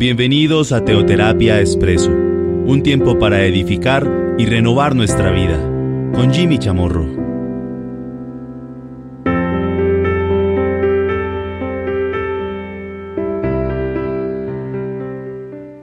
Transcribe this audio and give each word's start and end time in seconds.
Bienvenidos 0.00 0.72
a 0.72 0.82
Teoterapia 0.82 1.60
Expreso, 1.60 2.08
un 2.10 2.82
tiempo 2.82 3.18
para 3.18 3.44
edificar 3.44 4.34
y 4.38 4.46
renovar 4.46 4.96
nuestra 4.96 5.30
vida, 5.30 5.58
con 6.14 6.32
Jimmy 6.32 6.58
Chamorro. 6.58 7.04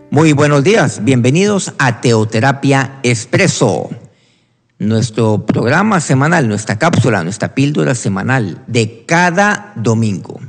Muy 0.09 0.33
buenos 0.33 0.63
días, 0.63 1.03
bienvenidos 1.03 1.75
a 1.77 2.01
Teoterapia 2.01 2.97
Expreso, 3.03 3.91
nuestro 4.79 5.45
programa 5.45 6.01
semanal, 6.01 6.47
nuestra 6.47 6.79
cápsula, 6.79 7.23
nuestra 7.23 7.53
píldora 7.53 7.93
semanal 7.93 8.63
de 8.65 9.03
cada 9.05 9.73
domingo. 9.75 10.39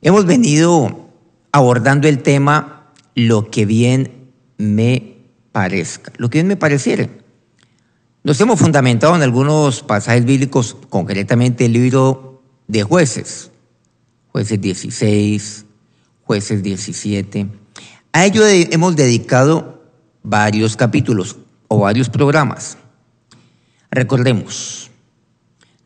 Hemos 0.00 0.26
venido 0.26 1.03
abordando 1.54 2.08
el 2.08 2.20
tema 2.20 2.90
lo 3.14 3.48
que 3.48 3.64
bien 3.64 4.32
me 4.58 5.18
parezca, 5.52 6.12
lo 6.16 6.28
que 6.28 6.38
bien 6.38 6.48
me 6.48 6.56
pareciera. 6.56 7.08
Nos 8.24 8.40
hemos 8.40 8.58
fundamentado 8.58 9.14
en 9.14 9.22
algunos 9.22 9.84
pasajes 9.84 10.24
bíblicos, 10.24 10.76
concretamente 10.88 11.66
el 11.66 11.74
libro 11.74 12.42
de 12.66 12.82
jueces, 12.82 13.52
jueces 14.32 14.60
16, 14.60 15.66
jueces 16.24 16.60
17. 16.64 17.46
A 18.12 18.26
ello 18.26 18.44
hemos 18.48 18.96
dedicado 18.96 19.84
varios 20.24 20.76
capítulos 20.76 21.36
o 21.68 21.78
varios 21.78 22.10
programas. 22.10 22.78
Recordemos, 23.92 24.90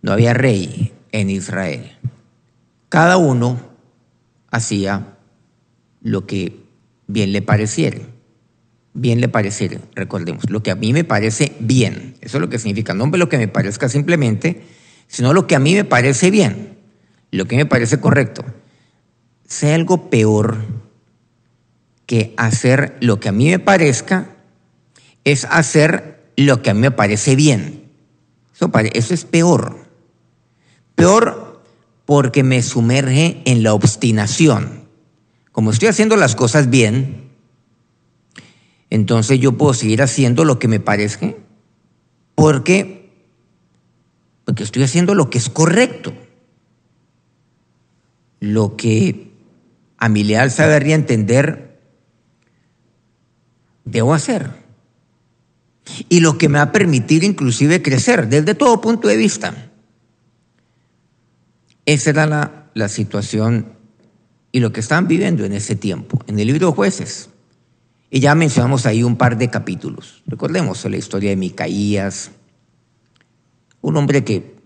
no 0.00 0.12
había 0.12 0.32
rey 0.32 0.94
en 1.12 1.28
Israel. 1.28 1.98
Cada 2.88 3.18
uno 3.18 3.60
hacía 4.50 5.17
lo 6.02 6.26
que 6.26 6.60
bien 7.06 7.32
le 7.32 7.42
pareciere. 7.42 8.06
Bien 8.94 9.20
le 9.20 9.28
pareciere, 9.28 9.78
recordemos, 9.94 10.50
lo 10.50 10.62
que 10.62 10.70
a 10.70 10.74
mí 10.74 10.92
me 10.92 11.04
parece 11.04 11.52
bien. 11.60 12.16
Eso 12.20 12.38
es 12.38 12.40
lo 12.40 12.48
que 12.48 12.58
significa, 12.58 12.94
no 12.94 13.06
lo 13.06 13.28
que 13.28 13.38
me 13.38 13.46
parezca 13.46 13.88
simplemente, 13.88 14.62
sino 15.06 15.32
lo 15.32 15.46
que 15.46 15.54
a 15.54 15.60
mí 15.60 15.74
me 15.74 15.84
parece 15.84 16.30
bien, 16.30 16.78
lo 17.30 17.46
que 17.46 17.56
me 17.56 17.66
parece 17.66 18.00
correcto. 18.00 18.44
Sea 19.46 19.74
algo 19.74 20.10
peor 20.10 20.56
que 22.06 22.34
hacer 22.36 22.96
lo 23.00 23.20
que 23.20 23.28
a 23.28 23.32
mí 23.32 23.50
me 23.50 23.58
parezca, 23.58 24.30
es 25.24 25.44
hacer 25.44 26.32
lo 26.36 26.62
que 26.62 26.70
a 26.70 26.74
mí 26.74 26.80
me 26.80 26.90
parece 26.90 27.36
bien. 27.36 27.84
Eso, 28.54 28.70
eso 28.94 29.14
es 29.14 29.24
peor. 29.24 29.86
Peor 30.94 31.62
porque 32.04 32.42
me 32.42 32.62
sumerge 32.62 33.42
en 33.44 33.62
la 33.62 33.74
obstinación 33.74 34.77
como 35.58 35.72
estoy 35.72 35.88
haciendo 35.88 36.14
las 36.14 36.36
cosas 36.36 36.70
bien, 36.70 37.32
entonces 38.90 39.40
yo 39.40 39.58
puedo 39.58 39.74
seguir 39.74 40.02
haciendo 40.02 40.44
lo 40.44 40.60
que 40.60 40.68
me 40.68 40.78
parezca, 40.78 41.34
porque, 42.36 43.10
porque 44.44 44.62
estoy 44.62 44.84
haciendo 44.84 45.16
lo 45.16 45.30
que 45.30 45.38
es 45.38 45.50
correcto, 45.50 46.12
lo 48.38 48.76
que 48.76 49.32
a 49.96 50.08
mi 50.08 50.22
leal 50.22 50.52
saber 50.52 50.86
y 50.86 50.92
entender 50.92 51.80
debo 53.84 54.14
hacer. 54.14 54.52
Y 56.08 56.20
lo 56.20 56.38
que 56.38 56.48
me 56.48 56.58
va 56.58 56.66
a 56.66 56.72
permitir 56.72 57.24
inclusive 57.24 57.82
crecer 57.82 58.28
desde 58.28 58.54
todo 58.54 58.80
punto 58.80 59.08
de 59.08 59.16
vista. 59.16 59.72
Esa 61.84 62.10
era 62.10 62.26
la, 62.26 62.70
la 62.74 62.88
situación 62.88 63.76
y 64.52 64.60
lo 64.60 64.72
que 64.72 64.80
estaban 64.80 65.08
viviendo 65.08 65.44
en 65.44 65.52
ese 65.52 65.76
tiempo, 65.76 66.22
en 66.26 66.38
el 66.38 66.46
libro 66.46 66.68
de 66.68 66.72
jueces. 66.72 67.30
Y 68.10 68.20
ya 68.20 68.34
mencionamos 68.34 68.86
ahí 68.86 69.02
un 69.02 69.16
par 69.16 69.36
de 69.36 69.50
capítulos. 69.50 70.22
Recordemos 70.26 70.84
la 70.84 70.96
historia 70.96 71.30
de 71.30 71.36
Micaías, 71.36 72.30
un 73.80 73.96
hombre 73.96 74.24
que 74.24 74.56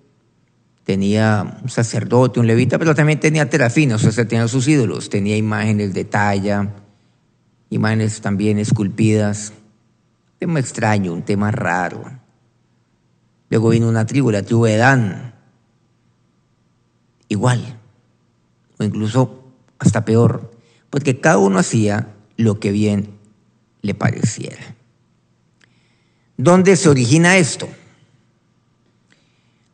tenía 0.85 1.59
un 1.63 1.69
sacerdote, 1.69 2.41
un 2.41 2.47
levita, 2.47 2.79
pero 2.79 2.95
también 2.95 3.21
tenía 3.21 3.49
terafinos, 3.49 4.05
o 4.05 4.13
sea, 4.13 4.27
tenía 4.27 4.47
sus 4.49 4.69
ídolos, 4.69 5.09
tenía 5.09 5.37
imágenes 5.37 5.95
de 5.95 6.05
talla, 6.05 6.69
imágenes 7.71 8.21
también 8.21 8.59
esculpidas. 8.59 9.53
Un 10.35 10.39
tema 10.39 10.61
extraño, 10.61 11.13
un 11.13 11.23
tema 11.23 11.51
raro. 11.51 12.05
Luego 13.49 13.71
vino 13.71 13.89
una 13.89 14.07
tribu, 14.07 14.31
la 14.31 14.43
tribu 14.43 14.65
de 14.65 14.77
Dan. 14.77 15.35
Igual. 17.29 17.79
O 18.79 18.85
incluso 18.85 19.42
hasta 19.83 20.05
peor, 20.05 20.53
porque 20.91 21.21
cada 21.21 21.39
uno 21.39 21.59
hacía 21.59 22.15
lo 22.37 22.61
que 22.61 22.71
bien 22.71 23.19
le 23.83 23.95
pareciera. 23.95 24.77
¿Dónde 26.37 26.77
se 26.77 26.89
origina 26.89 27.37
esto? 27.37 27.69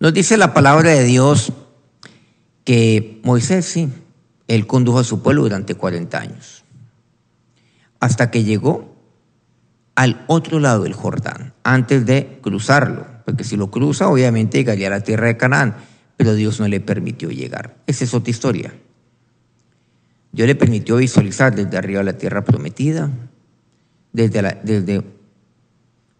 Nos 0.01 0.15
dice 0.15 0.37
la 0.37 0.55
palabra 0.55 0.91
de 0.91 1.05
Dios 1.05 1.53
que 2.65 3.21
Moisés, 3.23 3.67
sí, 3.67 3.89
él 4.47 4.67
condujo 4.67 4.99
a 4.99 5.05
su 5.05 5.23
pueblo 5.23 5.43
durante 5.43 5.75
40 5.75 6.19
años, 6.19 6.65
hasta 8.01 8.31
que 8.31 8.45
llegó 8.45 8.97
al 9.95 10.25
otro 10.27 10.61
lado 10.61 10.85
del 10.85 10.95
Jordán, 10.95 11.53
antes 11.65 12.07
de 12.07 12.39
cruzarlo, 12.41 13.07
porque 13.25 13.45
si 13.45 13.57
lo 13.57 13.71
cruza, 13.71 14.09
obviamente 14.09 14.59
llegaría 14.59 14.87
a 14.87 14.91
la 14.91 15.01
tierra 15.01 15.27
de 15.27 15.37
Canaán, 15.37 15.77
pero 16.17 16.35
Dios 16.35 16.61
no 16.61 16.69
le 16.69 16.81
permitió 16.81 17.31
llegar. 17.31 17.77
Esa 17.87 18.05
es 18.05 18.15
otra 18.15 18.31
historia. 18.31 18.73
Dios 20.39 20.47
le 20.47 20.55
permitió 20.55 20.95
visualizar 20.95 21.53
desde 21.53 21.77
arriba 21.77 22.01
la 22.05 22.13
tierra 22.13 22.45
prometida, 22.45 23.11
desde 24.13 25.03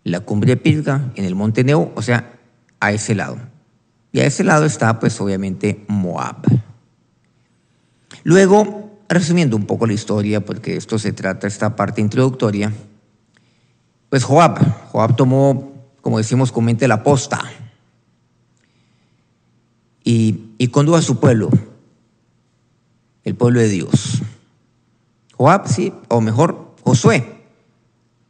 la, 0.03 0.21
cumbre 0.23 0.51
de 0.51 0.57
Pilga, 0.57 1.13
en 1.15 1.25
el 1.25 1.37
monte 1.37 1.63
Neo, 1.63 1.93
o 1.95 2.03
sea, 2.03 2.33
a 2.81 2.91
ese 2.91 3.15
lado. 3.15 3.39
Y 4.11 4.19
a 4.19 4.27
ese 4.27 4.43
lado 4.43 4.65
está, 4.65 4.99
pues, 4.99 5.21
obviamente, 5.21 5.85
Moab. 5.87 6.39
Luego, 8.25 8.99
resumiendo 9.09 9.57
un 9.57 9.67
poco 9.67 9.87
la 9.87 9.93
historia, 9.93 10.45
porque 10.45 10.77
esto 10.77 10.99
se 10.99 11.13
trata, 11.13 11.47
esta 11.47 11.77
parte 11.77 12.01
introductoria, 12.01 12.73
pues 14.09 14.25
Joab, 14.25 14.89
Joab 14.89 15.15
tomó, 15.15 15.75
como 16.01 16.19
decimos 16.19 16.51
comúnmente, 16.51 16.89
la 16.89 17.05
posta 17.05 17.41
y, 20.03 20.55
y 20.59 20.67
condujo 20.67 20.97
a 20.97 21.03
su 21.03 21.21
pueblo 21.21 21.51
el 23.29 23.35
pueblo 23.35 23.61
de 23.61 23.69
Dios. 23.69 24.23
Joab, 25.37 25.69
sí, 25.69 25.93
o 26.09 26.21
mejor, 26.21 26.75
Josué, 26.83 27.43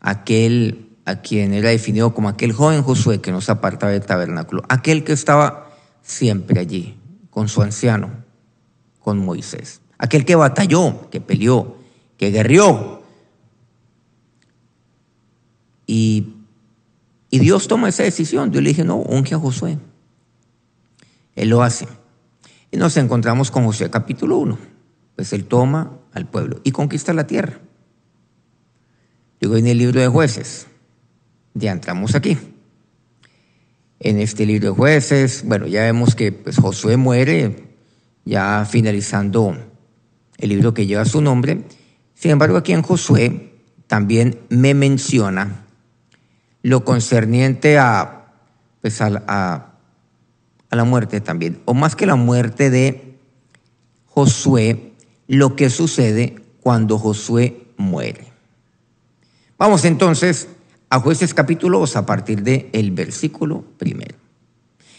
aquel 0.01 0.89
a 1.05 1.23
quien 1.23 1.55
era 1.55 1.71
definido 1.71 2.13
como 2.13 2.29
aquel 2.29 2.53
joven 2.53 2.83
Josué 2.83 3.21
que 3.21 3.33
no 3.33 3.41
se 3.41 3.53
apartaba 3.53 3.93
del 3.93 4.05
tabernáculo, 4.05 4.63
aquel 4.69 5.05
que 5.05 5.13
estaba 5.13 5.71
siempre 6.03 6.61
allí, 6.61 6.99
con 7.31 7.49
su 7.49 7.63
anciano, 7.63 8.11
con 9.01 9.19
Moisés, 9.19 9.81
aquel 9.97 10.25
que 10.25 10.35
batalló, 10.35 11.09
que 11.11 11.21
peleó, 11.21 11.77
que 12.19 12.31
guerrió. 12.31 13.03
Y, 15.87 16.35
y 17.31 17.39
Dios 17.39 17.69
toma 17.69 17.89
esa 17.89 18.03
decisión. 18.03 18.51
Dios 18.51 18.63
le 18.63 18.71
dije, 18.71 18.85
no, 18.85 18.97
unge 18.97 19.35
a 19.35 19.39
Josué. 19.39 19.79
Él 21.35 21.49
lo 21.49 21.63
hace. 21.63 21.89
Y 22.71 22.77
nos 22.77 22.97
encontramos 22.99 23.51
con 23.51 23.65
Josué 23.65 23.89
capítulo 23.89 24.37
1 24.37 24.78
pues 25.19 25.33
él 25.33 25.47
toma 25.47 25.99
al 26.13 26.29
pueblo 26.29 26.61
y 26.63 26.71
conquista 26.71 27.13
la 27.13 27.27
tierra. 27.27 27.59
Luego 29.41 29.57
en 29.57 29.67
el 29.67 29.77
libro 29.77 30.01
de 30.01 30.07
jueces, 30.07 30.69
ya 31.55 31.73
entramos 31.73 32.15
aquí. 32.15 32.39
En 33.99 34.21
este 34.21 34.47
libro 34.47 34.69
de 34.69 34.77
jueces, 34.77 35.43
bueno, 35.45 35.67
ya 35.67 35.83
vemos 35.83 36.15
que 36.15 36.31
pues, 36.31 36.59
Josué 36.59 36.97
muere, 36.97 37.67
ya 38.25 38.65
finalizando 38.65 39.59
el 40.37 40.51
libro 40.51 40.73
que 40.73 40.87
lleva 40.87 41.05
su 41.05 41.21
nombre. 41.21 41.65
Sin 42.15 42.31
embargo, 42.31 42.57
aquí 42.57 42.73
en 42.73 42.83
Josué 42.83 43.55
también 43.89 44.39
me 44.51 44.73
menciona 44.73 45.65
lo 46.63 46.85
concerniente 46.85 47.77
a, 47.77 48.35
pues, 48.83 49.01
a, 49.01 49.11
a 49.27 50.77
la 50.77 50.85
muerte 50.85 51.21
también, 51.21 51.61
o 51.65 51.75
más 51.75 51.97
que 51.97 52.07
la 52.07 52.15
muerte 52.15 52.71
de 52.71 53.19
Josué, 54.07 54.88
lo 55.29 55.55
que 55.57 55.71
sucede 55.71 56.37
cuando 56.61 56.99
Josué 56.99 57.67
muere. 57.77 58.33
Vamos 59.59 59.85
entonces 59.85 60.49
a 60.89 61.01
jueces 61.01 61.35
capítulo 61.35 61.79
2 61.81 61.97
a 61.97 62.07
partir 62.07 62.43
del 62.43 62.69
el 62.73 62.91
versículo 62.91 63.63
primero. 63.77 64.17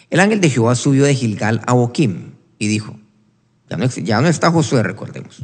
El 0.09 0.19
ángel 0.19 0.39
de 0.39 0.49
Jehová 0.49 0.75
subió 0.75 1.05
de 1.05 1.15
Gilgal 1.15 1.61
a 1.65 1.73
Boquim 1.73 2.31
y 2.59 2.67
dijo, 2.67 2.95
ya 3.69 3.77
no, 3.77 3.85
ya 3.87 4.21
no 4.21 4.27
está 4.27 4.51
Josué, 4.51 4.83
recordemos. 4.83 5.41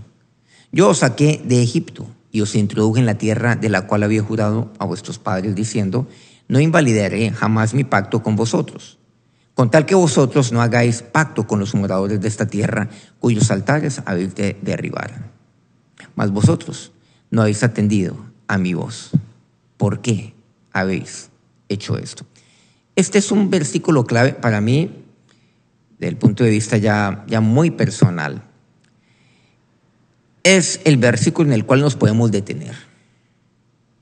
Yo 0.71 0.89
os 0.89 0.99
saqué 0.99 1.41
de 1.43 1.61
Egipto 1.61 2.07
y 2.31 2.41
os 2.41 2.55
introduje 2.55 2.99
en 2.99 3.05
la 3.05 3.17
tierra 3.17 3.55
de 3.55 3.69
la 3.69 3.87
cual 3.87 4.03
había 4.03 4.21
jurado 4.21 4.71
a 4.77 4.85
vuestros 4.85 5.17
padres, 5.17 5.55
diciendo, 5.55 6.07
no 6.47 6.59
invalidaré 6.59 7.31
jamás 7.31 7.73
mi 7.73 7.83
pacto 7.83 8.21
con 8.21 8.35
vosotros 8.35 8.99
con 9.55 9.71
tal 9.71 9.85
que 9.85 9.95
vosotros 9.95 10.51
no 10.51 10.61
hagáis 10.61 11.01
pacto 11.01 11.47
con 11.47 11.59
los 11.59 11.73
moradores 11.73 12.19
de 12.19 12.27
esta 12.27 12.45
tierra, 12.45 12.89
cuyos 13.19 13.49
altares 13.49 14.01
habéis 14.05 14.35
de 14.35 14.57
derribar. 14.61 15.33
mas 16.13 16.29
vosotros 16.31 16.91
no 17.31 17.41
habéis 17.41 17.63
atendido 17.63 18.17
a 18.47 18.57
mi 18.57 18.73
voz. 18.73 19.11
¿Por 19.77 20.01
qué 20.01 20.33
habéis 20.71 21.29
hecho 21.67 21.97
esto? 21.97 22.25
Este 22.95 23.17
es 23.17 23.31
un 23.31 23.49
versículo 23.49 24.05
clave 24.05 24.33
para 24.33 24.61
mí, 24.61 25.03
desde 25.99 26.09
el 26.09 26.17
punto 26.17 26.43
de 26.43 26.49
vista 26.49 26.77
ya, 26.77 27.25
ya 27.27 27.41
muy 27.41 27.71
personal. 27.71 28.43
Es 30.43 30.81
el 30.83 30.97
versículo 30.97 31.49
en 31.49 31.53
el 31.53 31.65
cual 31.65 31.81
nos 31.81 31.95
podemos 31.95 32.29
detener. 32.31 32.75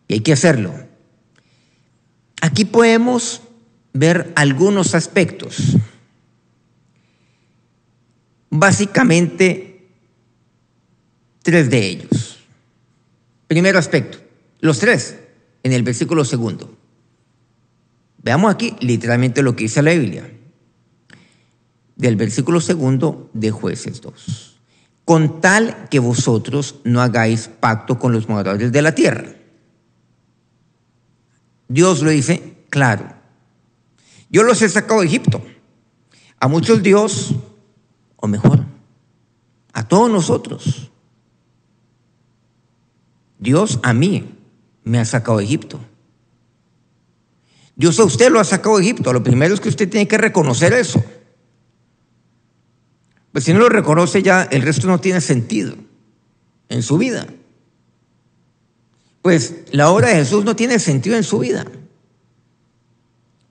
Y 0.07 0.15
hay 0.15 0.19
que 0.19 0.33
hacerlo. 0.33 0.73
Aquí 2.41 2.65
podemos 2.65 3.41
ver 3.93 4.33
algunos 4.35 4.95
aspectos. 4.95 5.77
Básicamente, 8.49 9.87
tres 11.41 11.69
de 11.69 11.87
ellos. 11.87 12.39
Primer 13.47 13.77
aspecto, 13.77 14.17
los 14.59 14.79
tres, 14.79 15.17
en 15.63 15.73
el 15.73 15.83
versículo 15.83 16.25
segundo. 16.25 16.75
Veamos 18.21 18.53
aquí 18.53 18.75
literalmente 18.79 19.43
lo 19.43 19.55
que 19.55 19.65
dice 19.65 19.81
la 19.81 19.91
Biblia. 19.91 20.29
Del 21.95 22.15
versículo 22.15 22.61
segundo 22.61 23.29
de 23.33 23.51
jueces 23.51 24.01
2. 24.01 24.59
Con 25.05 25.41
tal 25.41 25.89
que 25.89 25.99
vosotros 25.99 26.79
no 26.85 27.01
hagáis 27.01 27.49
pacto 27.49 27.99
con 27.99 28.13
los 28.13 28.29
moradores 28.29 28.71
de 28.71 28.81
la 28.81 28.95
tierra. 28.95 29.35
Dios 31.67 32.01
lo 32.01 32.09
dice 32.09 32.65
claro. 32.69 33.22
Yo 34.33 34.41
los 34.41 34.63
he 34.63 34.67
sacado 34.67 35.01
de 35.01 35.05
Egipto. 35.05 35.43
A 36.39 36.47
muchos 36.47 36.81
Dios, 36.81 37.35
o 38.15 38.27
mejor, 38.27 38.65
a 39.71 39.87
todos 39.87 40.09
nosotros. 40.09 40.91
Dios 43.37 43.79
a 43.83 43.93
mí 43.93 44.33
me 44.83 44.99
ha 44.99 45.05
sacado 45.05 45.37
de 45.37 45.43
Egipto. 45.43 45.79
Dios 47.75 47.99
a 47.99 48.05
usted 48.05 48.31
lo 48.31 48.39
ha 48.39 48.43
sacado 48.43 48.77
de 48.77 48.83
Egipto. 48.83 49.13
Lo 49.13 49.21
primero 49.21 49.53
es 49.53 49.59
que 49.59 49.69
usted 49.69 49.87
tiene 49.87 50.07
que 50.07 50.17
reconocer 50.17 50.73
eso. 50.73 51.03
Pues 53.31 53.43
si 53.43 53.53
no 53.53 53.59
lo 53.59 53.69
reconoce 53.69 54.23
ya, 54.23 54.43
el 54.43 54.63
resto 54.63 54.87
no 54.87 54.99
tiene 54.99 55.21
sentido 55.21 55.75
en 56.69 56.81
su 56.81 56.97
vida. 56.97 57.27
Pues 59.21 59.57
la 59.71 59.91
obra 59.91 60.09
de 60.09 60.15
Jesús 60.15 60.43
no 60.43 60.55
tiene 60.55 60.79
sentido 60.79 61.17
en 61.17 61.23
su 61.23 61.37
vida. 61.37 61.67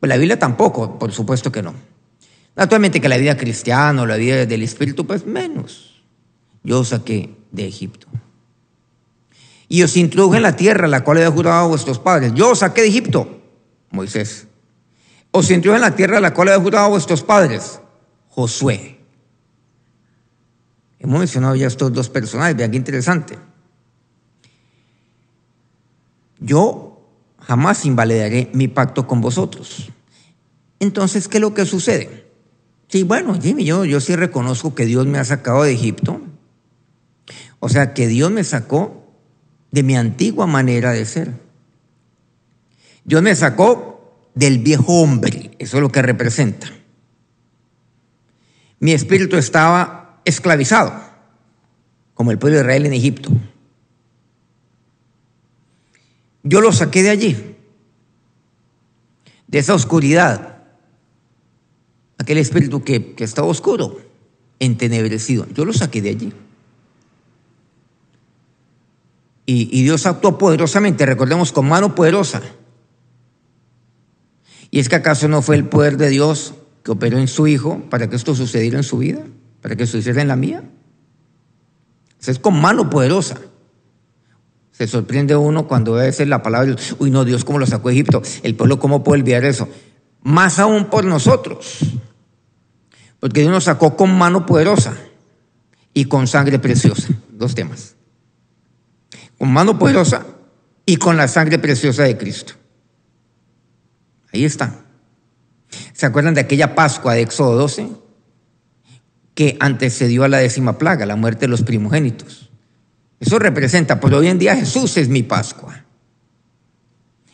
Pues 0.02 0.08
la 0.08 0.16
Biblia 0.16 0.36
tampoco, 0.36 0.98
por 0.98 1.12
supuesto 1.12 1.52
que 1.52 1.62
no. 1.62 1.74
Naturalmente 2.56 3.00
que 3.00 3.08
la 3.08 3.18
vida 3.18 3.36
cristiana 3.36 4.02
o 4.02 4.06
la 4.06 4.16
vida 4.16 4.46
del 4.46 4.64
Espíritu, 4.64 5.06
pues 5.06 5.24
menos. 5.24 6.02
Yo 6.64 6.82
saqué 6.82 7.32
de 7.52 7.68
Egipto. 7.68 8.08
Y 9.68 9.84
os 9.84 9.96
introduje 9.96 10.38
en 10.38 10.42
la 10.42 10.56
tierra, 10.56 10.88
la 10.88 11.04
cual 11.04 11.18
había 11.18 11.30
jurado 11.30 11.66
a 11.66 11.68
vuestros 11.68 12.00
padres. 12.00 12.32
Yo 12.34 12.50
os 12.50 12.58
saqué 12.58 12.80
de 12.80 12.88
Egipto. 12.88 13.42
Moisés. 13.92 14.48
Os 15.30 15.48
entró 15.52 15.76
en 15.76 15.82
la 15.82 15.94
tierra 15.94 16.18
la 16.18 16.34
cual 16.34 16.48
había 16.48 16.60
jurado 16.64 16.86
a 16.86 16.88
vuestros 16.88 17.22
padres, 17.22 17.78
Josué. 18.30 18.98
Hemos 20.98 21.20
mencionado 21.20 21.54
ya 21.54 21.68
estos 21.68 21.92
dos 21.92 22.08
personajes, 22.08 22.56
vean 22.56 22.72
qué 22.72 22.76
interesante. 22.76 23.38
Yo 26.40 26.91
jamás 27.46 27.84
invalidaré 27.84 28.50
mi 28.52 28.68
pacto 28.68 29.06
con 29.06 29.20
vosotros. 29.20 29.90
Entonces, 30.80 31.28
¿qué 31.28 31.38
es 31.38 31.40
lo 31.40 31.54
que 31.54 31.64
sucede? 31.64 32.26
Sí, 32.88 33.04
bueno, 33.04 33.38
Jimmy, 33.40 33.64
yo, 33.64 33.84
yo 33.84 34.00
sí 34.00 34.16
reconozco 34.16 34.74
que 34.74 34.84
Dios 34.84 35.06
me 35.06 35.18
ha 35.18 35.24
sacado 35.24 35.62
de 35.62 35.72
Egipto. 35.72 36.20
O 37.60 37.68
sea, 37.68 37.94
que 37.94 38.06
Dios 38.06 38.30
me 38.30 38.44
sacó 38.44 39.06
de 39.70 39.82
mi 39.82 39.96
antigua 39.96 40.46
manera 40.46 40.92
de 40.92 41.04
ser. 41.04 41.32
Dios 43.04 43.22
me 43.22 43.34
sacó 43.34 44.28
del 44.34 44.58
viejo 44.58 45.00
hombre, 45.00 45.52
eso 45.58 45.76
es 45.76 45.80
lo 45.82 45.90
que 45.90 46.02
representa. 46.02 46.68
Mi 48.78 48.92
espíritu 48.92 49.36
estaba 49.36 50.20
esclavizado, 50.24 50.92
como 52.14 52.30
el 52.30 52.38
pueblo 52.38 52.58
de 52.58 52.64
Israel 52.64 52.86
en 52.86 52.92
Egipto. 52.92 53.30
Yo 56.42 56.60
lo 56.60 56.72
saqué 56.72 57.02
de 57.02 57.10
allí, 57.10 57.56
de 59.46 59.58
esa 59.58 59.74
oscuridad, 59.74 60.64
aquel 62.18 62.38
espíritu 62.38 62.82
que, 62.82 63.14
estaba 63.18 63.48
oscuro, 63.48 64.00
entenebrecido. 64.58 65.46
Yo 65.54 65.64
lo 65.64 65.72
saqué 65.72 66.02
de 66.02 66.10
allí. 66.10 66.32
Y, 69.46 69.68
y 69.76 69.82
Dios 69.82 70.06
actuó 70.06 70.38
poderosamente, 70.38 71.04
recordemos, 71.06 71.52
con 71.52 71.68
mano 71.68 71.94
poderosa 71.94 72.42
¿Y 74.72 74.80
es 74.80 74.88
que 74.88 74.96
acaso 74.96 75.28
no 75.28 75.42
fue 75.42 75.56
el 75.56 75.66
poder 75.66 75.98
de 75.98 76.08
Dios 76.08 76.54
que 76.82 76.92
operó 76.92 77.18
en 77.18 77.28
su 77.28 77.46
Hijo 77.46 77.82
para 77.90 78.08
que 78.08 78.16
esto 78.16 78.34
sucediera 78.34 78.78
en 78.78 78.82
su 78.82 78.96
vida? 78.96 79.22
¿Para 79.60 79.76
que 79.76 79.86
sucediera 79.86 80.22
en 80.22 80.28
la 80.28 80.36
mía? 80.36 80.64
es 82.26 82.38
con 82.38 82.58
mano 82.58 82.88
poderosa. 82.88 83.38
Se 84.82 84.88
sorprende 84.88 85.36
uno 85.36 85.68
cuando 85.68 85.92
ve 85.92 86.12
la 86.26 86.42
palabra. 86.42 86.74
Uy, 86.98 87.12
no, 87.12 87.24
Dios 87.24 87.44
cómo 87.44 87.60
lo 87.60 87.66
sacó 87.66 87.90
Egipto. 87.90 88.20
El 88.42 88.56
pueblo 88.56 88.80
cómo 88.80 89.04
puede 89.04 89.20
olvidar 89.20 89.44
eso. 89.44 89.68
Más 90.22 90.58
aún 90.58 90.86
por 90.86 91.04
nosotros. 91.04 91.78
Porque 93.20 93.42
Dios 93.42 93.52
nos 93.52 93.62
sacó 93.62 93.96
con 93.96 94.12
mano 94.12 94.44
poderosa 94.44 94.96
y 95.94 96.06
con 96.06 96.26
sangre 96.26 96.58
preciosa. 96.58 97.10
Dos 97.30 97.54
temas. 97.54 97.94
Con 99.38 99.52
mano 99.52 99.78
poderosa 99.78 100.26
y 100.84 100.96
con 100.96 101.16
la 101.16 101.28
sangre 101.28 101.60
preciosa 101.60 102.02
de 102.02 102.18
Cristo. 102.18 102.54
Ahí 104.32 104.44
está. 104.44 104.80
¿Se 105.92 106.06
acuerdan 106.06 106.34
de 106.34 106.40
aquella 106.40 106.74
Pascua 106.74 107.14
de 107.14 107.20
Éxodo 107.20 107.54
12? 107.54 107.88
Que 109.36 109.56
antecedió 109.60 110.24
a 110.24 110.28
la 110.28 110.38
décima 110.38 110.76
plaga, 110.76 111.06
la 111.06 111.14
muerte 111.14 111.42
de 111.42 111.50
los 111.50 111.62
primogénitos. 111.62 112.51
Eso 113.22 113.38
representa, 113.38 114.00
pues 114.00 114.12
hoy 114.12 114.26
en 114.26 114.40
día 114.40 114.56
Jesús 114.56 114.96
es 114.96 115.08
mi 115.08 115.22
Pascua. 115.22 115.84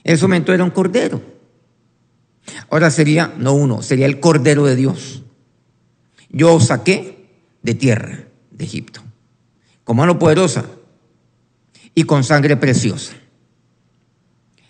En 0.04 0.14
ese 0.14 0.22
momento 0.24 0.52
era 0.52 0.62
un 0.62 0.70
cordero. 0.70 1.22
Ahora 2.68 2.90
sería, 2.90 3.32
no 3.38 3.54
uno, 3.54 3.80
sería 3.80 4.04
el 4.04 4.20
cordero 4.20 4.66
de 4.66 4.76
Dios. 4.76 5.22
Yo 6.28 6.52
os 6.52 6.66
saqué 6.66 7.30
de 7.62 7.72
tierra, 7.72 8.26
de 8.50 8.64
Egipto, 8.66 9.00
con 9.82 9.96
mano 9.96 10.18
poderosa 10.18 10.66
y 11.94 12.04
con 12.04 12.22
sangre 12.22 12.58
preciosa, 12.58 13.14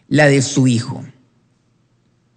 la 0.06 0.26
de 0.26 0.40
su 0.40 0.68
Hijo. 0.68 1.04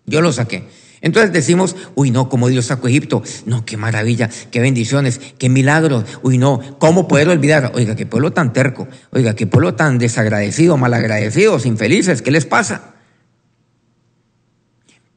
Yo 0.08 0.22
lo 0.22 0.34
saqué. 0.34 0.68
Entonces 1.02 1.34
decimos, 1.34 1.76
uy, 1.96 2.12
no, 2.12 2.30
como 2.30 2.48
Dios 2.48 2.66
sacó 2.66 2.88
Egipto. 2.88 3.24
No, 3.46 3.66
qué 3.66 3.76
maravilla, 3.76 4.30
qué 4.52 4.60
bendiciones, 4.60 5.20
qué 5.40 5.50
milagros. 5.50 6.06
Uy, 6.22 6.38
no, 6.38 6.62
¿cómo 6.78 7.08
poder 7.08 7.30
olvidar? 7.30 7.72
Oiga, 7.74 7.96
qué 7.96 8.06
pueblo 8.06 8.32
tan 8.32 8.54
terco. 8.54 8.88
Oiga, 9.12 9.36
qué 9.36 9.48
pueblo 9.48 9.74
tan 9.74 9.98
desagradecido, 9.98 10.78
malagradecidos, 10.78 11.66
infelices. 11.66 12.22
¿Qué 12.22 12.30
les 12.30 12.46
pasa? 12.46 12.94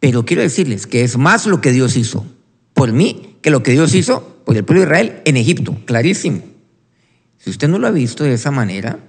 Pero 0.00 0.24
quiero 0.24 0.42
decirles 0.42 0.86
que 0.86 1.04
es 1.04 1.18
más 1.18 1.46
lo 1.46 1.60
que 1.60 1.72
Dios 1.72 1.96
hizo 1.96 2.26
por 2.72 2.92
mí 2.92 3.34
que 3.44 3.50
lo 3.50 3.62
que 3.62 3.72
Dios 3.72 3.94
hizo 3.94 4.40
por 4.46 4.56
el 4.56 4.64
pueblo 4.64 4.80
de 4.80 4.86
Israel 4.86 5.22
en 5.26 5.36
Egipto. 5.36 5.76
Clarísimo. 5.84 6.42
Si 7.36 7.50
usted 7.50 7.68
no 7.68 7.78
lo 7.78 7.86
ha 7.86 7.90
visto 7.90 8.24
de 8.24 8.32
esa 8.32 8.50
manera, 8.50 9.00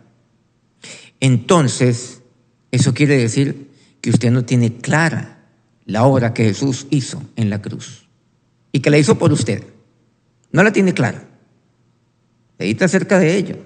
entonces 1.21 2.21
eso 2.71 2.93
quiere 2.93 3.17
decir 3.17 3.69
que 4.01 4.09
usted 4.09 4.31
no 4.31 4.43
tiene 4.43 4.75
clara 4.75 5.34
la 5.85 6.03
obra 6.03 6.33
que 6.33 6.45
Jesús 6.45 6.87
hizo 6.89 7.21
en 7.35 7.49
la 7.49 7.61
cruz 7.61 8.07
y 8.71 8.79
que 8.79 8.89
la 8.89 8.97
hizo 8.97 9.17
por 9.17 9.31
usted. 9.31 9.63
No 10.51 10.63
la 10.63 10.73
tiene 10.73 10.93
clara. 10.93 11.27
Medita 12.57 12.85
acerca 12.85 13.19
de 13.19 13.37
ello. 13.37 13.57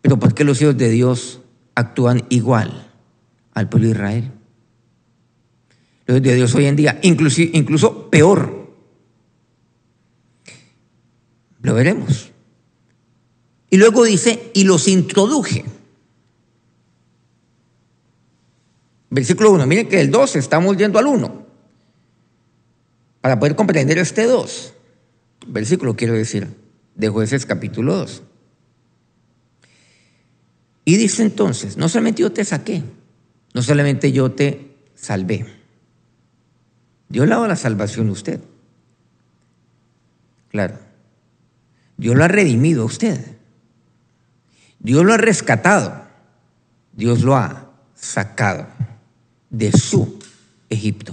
Pero 0.00 0.18
¿por 0.18 0.34
qué 0.34 0.44
los 0.44 0.60
hijos 0.62 0.76
de 0.76 0.88
Dios 0.88 1.40
actúan 1.74 2.24
igual 2.30 2.90
al 3.52 3.68
pueblo 3.68 3.88
de 3.88 3.94
Israel? 3.94 4.32
Los 6.06 6.16
hijos 6.16 6.22
de 6.22 6.34
Dios 6.34 6.54
hoy 6.54 6.66
en 6.66 6.76
día, 6.76 6.98
incluso, 7.02 7.42
incluso 7.42 8.10
peor. 8.10 8.72
Lo 11.62 11.74
veremos. 11.74 12.30
Y 13.68 13.76
luego 13.76 14.04
dice, 14.04 14.50
y 14.54 14.64
los 14.64 14.88
introduje. 14.88 15.64
Versículo 19.10 19.50
1. 19.50 19.66
Miren 19.66 19.88
que 19.88 20.00
el 20.00 20.10
2 20.10 20.36
estamos 20.36 20.76
yendo 20.76 20.98
al 20.98 21.06
1. 21.06 21.46
Para 23.20 23.38
poder 23.38 23.56
comprender 23.56 23.98
este 23.98 24.24
2. 24.24 24.74
Versículo 25.48 25.96
quiero 25.96 26.14
decir, 26.14 26.48
de 26.94 27.08
jueces 27.08 27.44
capítulo 27.44 27.96
2. 27.96 28.22
Y 30.84 30.96
dice 30.96 31.22
entonces, 31.22 31.76
no 31.76 31.88
solamente 31.88 32.22
yo 32.22 32.32
te 32.32 32.44
saqué, 32.44 32.82
no 33.52 33.62
solamente 33.62 34.12
yo 34.12 34.30
te 34.32 34.74
salvé. 34.94 35.46
Dios 37.08 37.26
le 37.26 37.32
ha 37.32 37.36
dado 37.36 37.48
la 37.48 37.56
salvación 37.56 38.08
a 38.08 38.12
usted. 38.12 38.40
Claro. 40.48 40.78
Dios 41.96 42.16
lo 42.16 42.24
ha 42.24 42.28
redimido 42.28 42.82
a 42.82 42.86
usted. 42.86 43.36
Dios 44.78 45.04
lo 45.04 45.12
ha 45.12 45.16
rescatado. 45.16 46.06
Dios 46.92 47.22
lo 47.22 47.36
ha 47.36 47.70
sacado 47.94 48.66
de 49.50 49.72
su 49.72 50.18
Egipto. 50.68 51.12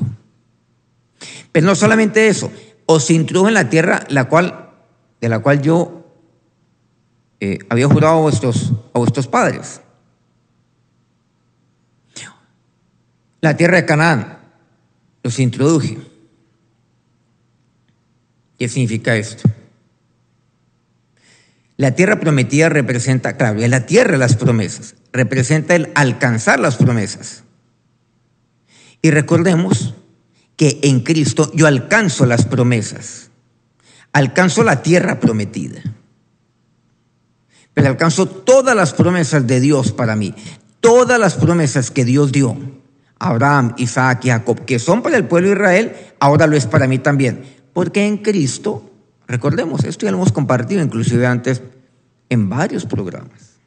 Pero 1.51 1.65
no 1.65 1.75
solamente 1.75 2.27
eso, 2.27 2.51
os 2.85 3.09
introdujo 3.09 3.47
en 3.47 3.55
la 3.55 3.69
tierra 3.69 4.05
la 4.09 4.25
cual, 4.25 4.69
de 5.19 5.29
la 5.29 5.39
cual 5.39 5.61
yo 5.61 6.05
eh, 7.39 7.59
había 7.69 7.87
jurado 7.87 8.15
a 8.15 8.21
vuestros, 8.21 8.73
a 8.93 8.99
vuestros 8.99 9.27
padres. 9.27 9.81
La 13.41 13.55
tierra 13.55 13.77
de 13.77 13.85
Canaán 13.85 14.39
los 15.23 15.39
introduje. 15.39 15.97
¿Qué 18.57 18.67
significa 18.67 19.15
esto? 19.15 19.47
La 21.77 21.93
tierra 21.93 22.19
prometida 22.19 22.69
representa, 22.69 23.37
claro, 23.37 23.61
es 23.61 23.69
la 23.69 23.85
tierra 23.85 24.17
las 24.17 24.35
promesas, 24.35 24.95
representa 25.13 25.75
el 25.75 25.91
alcanzar 25.93 26.59
las 26.59 26.77
promesas. 26.77 27.43
Y 29.01 29.11
recordemos 29.11 29.93
que 30.57 30.79
en 30.83 31.01
Cristo 31.01 31.51
yo 31.53 31.67
alcanzo 31.67 32.25
las 32.25 32.45
promesas, 32.45 33.29
alcanzo 34.11 34.63
la 34.63 34.81
tierra 34.81 35.19
prometida, 35.19 35.81
pero 37.73 37.89
alcanzo 37.89 38.27
todas 38.27 38.75
las 38.75 38.93
promesas 38.93 39.45
de 39.45 39.59
Dios 39.59 39.91
para 39.91 40.15
mí, 40.15 40.33
todas 40.81 41.19
las 41.19 41.35
promesas 41.35 41.91
que 41.91 42.05
Dios 42.05 42.31
dio 42.31 42.57
a 43.19 43.29
Abraham, 43.29 43.75
Isaac 43.77 44.25
y 44.25 44.29
Jacob, 44.29 44.65
que 44.65 44.79
son 44.79 45.03
para 45.03 45.17
el 45.17 45.27
pueblo 45.27 45.49
de 45.49 45.55
Israel, 45.55 45.95
ahora 46.19 46.47
lo 46.47 46.57
es 46.57 46.65
para 46.65 46.87
mí 46.87 46.97
también, 46.97 47.43
porque 47.73 48.07
en 48.07 48.17
Cristo, 48.17 48.91
recordemos, 49.27 49.83
esto 49.83 50.07
ya 50.07 50.11
lo 50.11 50.17
hemos 50.17 50.31
compartido 50.31 50.81
inclusive 50.81 51.27
antes 51.27 51.61
en 52.29 52.49
varios 52.49 52.87
programas, 52.87 53.57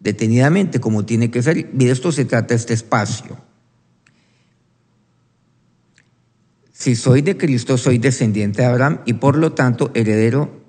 detenidamente 0.00 0.80
como 0.80 1.04
tiene 1.04 1.30
que 1.30 1.42
ser, 1.42 1.58
y 1.58 1.64
de 1.64 1.90
esto 1.90 2.12
se 2.12 2.24
trata 2.24 2.54
este 2.54 2.72
espacio. 2.72 3.45
Si 6.78 6.94
soy 6.94 7.22
de 7.22 7.38
Cristo, 7.38 7.78
soy 7.78 7.96
descendiente 7.96 8.60
de 8.60 8.68
Abraham 8.68 9.00
y 9.06 9.14
por 9.14 9.38
lo 9.38 9.52
tanto 9.52 9.90
heredero 9.94 10.60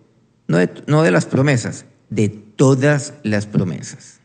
no 0.47 0.57
de, 1.03 1.11
las 1.11 1.25
promesas, 1.25 1.83
de 2.09 2.29
todas 2.29 3.13
las 3.23 3.45
promesas. 3.45 4.21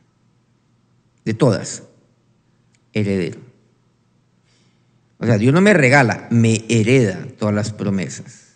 De 1.24 1.34
todas. 1.34 1.82
Heredero. 2.92 3.40
O 5.18 5.26
sea, 5.26 5.38
Dios 5.38 5.52
no 5.52 5.60
me 5.60 5.74
regala, 5.74 6.28
me 6.30 6.64
hereda 6.68 7.26
todas 7.36 7.54
las 7.54 7.72
promesas. 7.72 8.52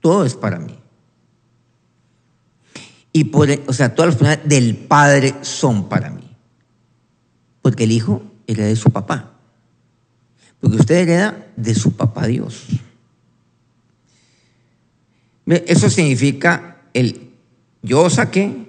Todo 0.00 0.26
es 0.26 0.34
para 0.34 0.58
mí. 0.58 0.78
Y 3.14 3.24
por, 3.24 3.48
o 3.66 3.72
sea, 3.72 3.94
todas 3.94 4.10
las 4.10 4.18
promesas 4.18 4.46
del 4.46 4.76
Padre 4.76 5.34
son 5.40 5.88
para 5.88 6.10
mí. 6.10 6.36
Porque 7.62 7.84
el 7.84 7.92
Hijo 7.92 8.22
hereda 8.46 8.66
de 8.66 8.76
su 8.76 8.90
papá. 8.90 9.31
Porque 10.62 10.76
usted 10.76 10.94
hereda 10.94 11.44
de 11.56 11.74
su 11.74 11.96
papá 11.96 12.28
Dios. 12.28 12.68
Eso 15.44 15.90
significa 15.90 16.82
el 16.94 17.32
yo 17.82 18.08
saqué, 18.08 18.68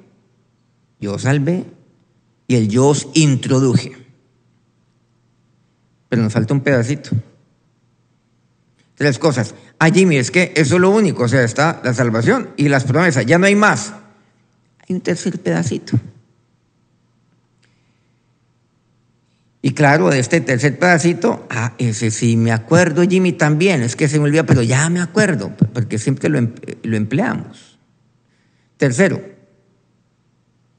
yo 0.99 1.19
salvé 1.19 1.65
y 2.47 2.55
el 2.55 2.67
yo 2.67 2.87
os 2.87 3.09
introduje. 3.13 3.91
Pero 6.09 6.23
nos 6.23 6.33
falta 6.33 6.55
un 6.55 6.61
pedacito. 6.61 7.11
Tres 8.95 9.19
cosas. 9.19 9.53
Ah, 9.77 9.91
Jimmy, 9.91 10.15
es 10.15 10.31
que 10.31 10.51
eso 10.55 10.75
es 10.75 10.81
lo 10.81 10.89
único. 10.89 11.25
O 11.25 11.27
sea, 11.27 11.43
está 11.43 11.79
la 11.83 11.93
salvación 11.93 12.49
y 12.57 12.69
las 12.69 12.85
promesas. 12.85 13.27
Ya 13.27 13.37
no 13.37 13.45
hay 13.45 13.55
más. 13.55 13.93
Hay 14.79 14.95
un 14.95 15.01
tercer 15.01 15.39
pedacito. 15.39 15.99
Y 19.65 19.71
claro, 19.71 20.09
de 20.09 20.19
este 20.19 20.41
tercer 20.41 20.77
pedacito, 20.77 21.47
ah, 21.49 21.73
ese 21.77 22.11
sí 22.11 22.35
me 22.35 22.51
acuerdo, 22.51 23.01
Jimmy, 23.03 23.31
también, 23.31 23.81
es 23.81 23.95
que 23.95 24.09
se 24.09 24.19
me 24.19 24.25
olvida, 24.25 24.45
pero 24.45 24.61
ya 24.61 24.89
me 24.89 24.99
acuerdo, 24.99 25.53
porque 25.73 25.97
siempre 25.97 26.27
lo, 26.27 26.41
lo 26.41 26.97
empleamos. 26.97 27.79
Tercero, 28.75 29.21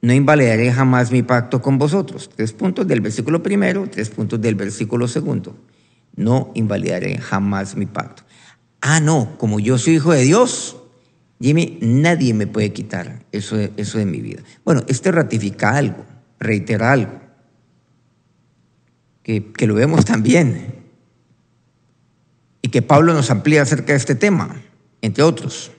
no 0.03 0.13
invalidaré 0.13 0.71
jamás 0.71 1.11
mi 1.11 1.23
pacto 1.23 1.63
con 1.63 1.79
vosotros. 1.79 2.29
Tres 2.35 2.53
puntos 2.53 2.87
del 2.87 3.01
versículo 3.01 3.41
primero, 3.41 3.89
tres 3.89 4.11
puntos 4.11 4.39
del 4.39 4.53
versículo 4.53 5.07
segundo. 5.07 5.57
No 6.15 6.51
invalidaré 6.53 7.17
jamás 7.17 7.75
mi 7.75 7.87
pacto. 7.87 8.21
Ah, 8.81 8.99
no, 8.99 9.35
como 9.39 9.59
yo 9.59 9.79
soy 9.79 9.95
hijo 9.95 10.11
de 10.11 10.21
Dios, 10.21 10.77
Jimmy, 11.41 11.79
nadie 11.81 12.35
me 12.35 12.45
puede 12.45 12.71
quitar 12.71 13.25
eso, 13.31 13.57
eso 13.77 13.97
de 13.97 14.05
mi 14.05 14.21
vida. 14.21 14.43
Bueno, 14.63 14.83
este 14.87 15.11
ratifica 15.11 15.75
algo, 15.75 16.05
reitera 16.39 16.91
algo 16.91 17.24
que, 19.25 19.65
lo 19.65 19.73
vemos 19.73 20.05
también, 20.05 20.75
y 22.61 22.69
que 22.69 22.83
Pablo 22.83 23.11
nos 23.13 23.31
amplía 23.31 23.63
acerca 23.63 23.93
de 23.93 23.97
este 23.97 24.13
tema, 24.13 24.61
entre 25.01 25.23
otros. 25.23 25.71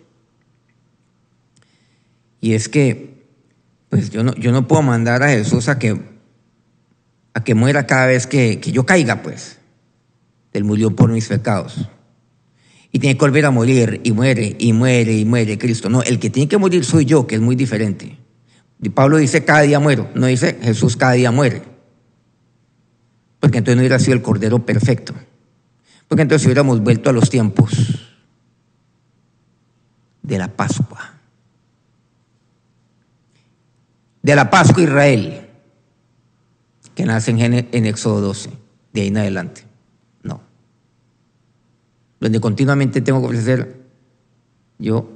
Y 2.41 2.55
es 2.55 2.69
que, 2.69 3.25
pues 3.89 4.11
yo 4.11 4.25
no, 4.25 4.35
yo 4.35 4.51
no 4.51 4.67
puedo 4.67 4.83
mandar 4.83 5.23
a 5.23 5.29
Jesús 5.29 5.69
a 5.69 5.79
que, 5.79 5.97
a 7.35 7.45
que 7.45 7.55
muera 7.55 7.87
cada 7.87 8.07
vez 8.07 8.27
que, 8.27 8.59
que 8.59 8.73
yo 8.73 8.85
caiga, 8.85 9.23
pues. 9.23 9.59
Él 10.53 10.65
murió 10.65 10.97
por 10.97 11.13
mis 11.13 11.29
pecados. 11.29 11.89
Y 12.91 12.99
tiene 12.99 13.17
que 13.17 13.25
volver 13.25 13.47
a 13.47 13.53
morir, 13.53 14.01
y 14.03 14.11
muere, 14.11 14.57
y 14.59 14.73
muere, 14.73 15.13
y 15.13 15.25
muere 15.25 15.57
Cristo. 15.57 15.89
No, 15.89 16.03
el 16.03 16.19
que 16.19 16.31
tiene 16.31 16.49
que 16.49 16.59
morir 16.59 16.85
soy 16.85 17.05
yo, 17.05 17.29
que 17.29 17.37
es 17.37 17.41
muy 17.41 17.55
diferente. 17.55 18.19
Y 18.83 18.89
Pablo 18.89 19.19
dice, 19.19 19.45
cada 19.45 19.61
día 19.61 19.79
muero. 19.79 20.11
No 20.17 20.27
dice, 20.27 20.59
Jesús 20.61 20.97
cada 20.97 21.13
día 21.13 21.31
muere 21.31 21.76
porque 23.47 23.59
entonces 23.59 23.77
no 23.77 23.83
hubiera 23.83 24.01
sido 24.01 24.15
el 24.15 24.23
Cordero 24.23 24.67
perfecto, 24.67 25.15
porque 26.09 26.23
entonces 26.23 26.45
hubiéramos 26.47 26.83
vuelto 26.83 27.11
a 27.11 27.13
los 27.13 27.31
tiempos 27.31 27.71
de 30.21 30.37
la 30.37 30.49
Pascua, 30.49 31.15
de 34.21 34.35
la 34.35 34.51
Pascua 34.51 34.83
Israel, 34.83 35.47
que 36.97 37.05
nace 37.05 37.31
en, 37.31 37.87
Éxodo 37.87 38.21
12, 38.21 38.51
de 38.93 39.01
ahí 39.01 39.07
en 39.07 39.19
adelante. 39.19 39.63
No. 40.25 40.41
Donde 42.19 42.41
continuamente 42.41 43.01
tengo 43.01 43.21
que 43.21 43.27
ofrecer 43.27 43.81
yo, 44.81 45.09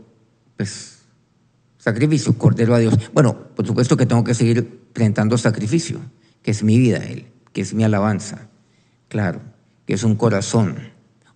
pues, 0.57 1.01
sacrificio, 1.79 2.39
cordero 2.39 2.77
a 2.77 2.79
Dios. 2.79 3.11
Bueno, 3.13 3.37
por 3.57 3.67
supuesto 3.67 3.97
que 3.97 4.07
tengo 4.07 4.23
que 4.23 4.35
seguir 4.35 4.83
presentando 4.93 5.37
sacrificio, 5.37 5.99
que 6.45 6.53
es 6.53 6.63
mi 6.63 6.79
vida 6.79 6.99
Él 6.99 7.30
que 7.53 7.61
es 7.61 7.75
mi 7.75 7.85
alabanza, 7.85 8.49
claro, 9.09 9.41
que 9.87 9.95
es 9.95 10.05
un 10.05 10.15
corazón, 10.15 10.77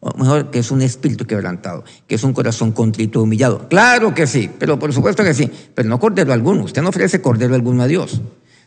o 0.01 0.17
mejor, 0.19 0.51
que 0.51 0.59
es 0.59 0.71
un 0.71 0.83
espíritu 0.83 1.27
quebrantado, 1.27 1.85
que 2.07 2.15
es 2.15 2.25
un 2.25 2.33
corazón 2.33 2.73
contrito, 2.73 3.23
humillado. 3.23 3.69
Claro 3.69 4.15
que 4.15 4.27
sí, 4.27 4.51
pero 4.59 4.79
por 4.79 4.93
supuesto 4.93 5.25
que 5.25 5.35
sí, 5.35 5.51
pero 5.75 5.89
no 5.89 5.99
cordero 5.99 6.33
alguno. 6.33 6.65
Usted 6.65 6.83
no 6.83 6.91
ofrece 6.91 7.23
cordero 7.23 7.55
alguno 7.55 7.83
a 7.83 7.87
Dios. 7.87 8.21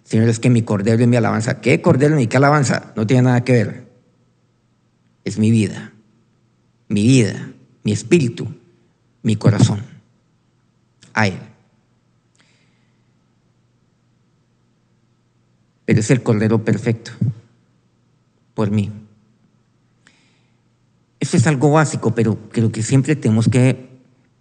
Señor, 0.03 0.29
es 0.29 0.39
que 0.39 0.49
mi 0.49 0.63
cordero 0.63 1.01
es 1.01 1.07
mi 1.07 1.15
alabanza. 1.15 1.61
¿Qué 1.61 1.81
cordero 1.81 2.15
ni 2.15 2.27
qué 2.27 2.37
alabanza? 2.37 2.93
No 2.95 3.05
tiene 3.05 3.23
nada 3.23 3.43
que 3.43 3.51
ver. 3.51 3.87
Es 5.25 5.37
mi 5.37 5.51
vida, 5.51 5.93
mi 6.87 7.05
vida, 7.05 7.51
mi 7.83 7.91
espíritu, 7.91 8.47
mi 9.21 9.35
corazón. 9.35 9.81
A 11.13 11.27
Él. 11.27 11.37
Pero 15.87 16.01
es 16.01 16.11
el 16.11 16.21
cordero 16.21 16.65
perfecto 16.65 17.11
por 18.53 18.71
mí. 18.71 18.91
Eso 21.17 21.37
es 21.37 21.47
algo 21.47 21.71
básico, 21.71 22.13
pero 22.13 22.37
creo 22.51 22.73
que 22.73 22.83
siempre 22.83 23.15
tenemos 23.15 23.47
que 23.47 23.87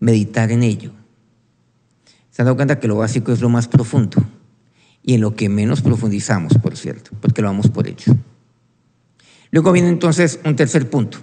meditar 0.00 0.50
en 0.50 0.65
ello. 0.65 0.91
Se 2.33 2.43
han 2.43 2.47
dado 2.47 2.57
cuenta 2.57 2.81
que 2.81 2.88
lo 2.88 2.97
básico 2.97 3.31
es 3.31 3.41
lo 3.41 3.49
más 3.49 3.69
profundo 3.69 4.21
y 5.05 5.15
en 5.15 5.21
lo 5.21 5.37
que 5.37 5.49
menos 5.49 5.83
profundizamos, 5.83 6.55
por 6.59 6.76
cierto, 6.76 7.12
porque 7.21 7.43
lo 7.43 7.49
vamos 7.49 7.71
por 7.71 7.87
hecho. 7.87 8.17
Luego 9.53 9.71
viene 9.71 9.88
entonces 9.88 10.41
un 10.45 10.57
tercer 10.57 10.91
punto. 10.91 11.19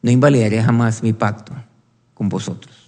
No 0.00 0.10
invalidaré 0.10 0.62
jamás 0.62 1.02
mi 1.02 1.12
pacto 1.12 1.52
con 2.14 2.30
vosotros. 2.30 2.83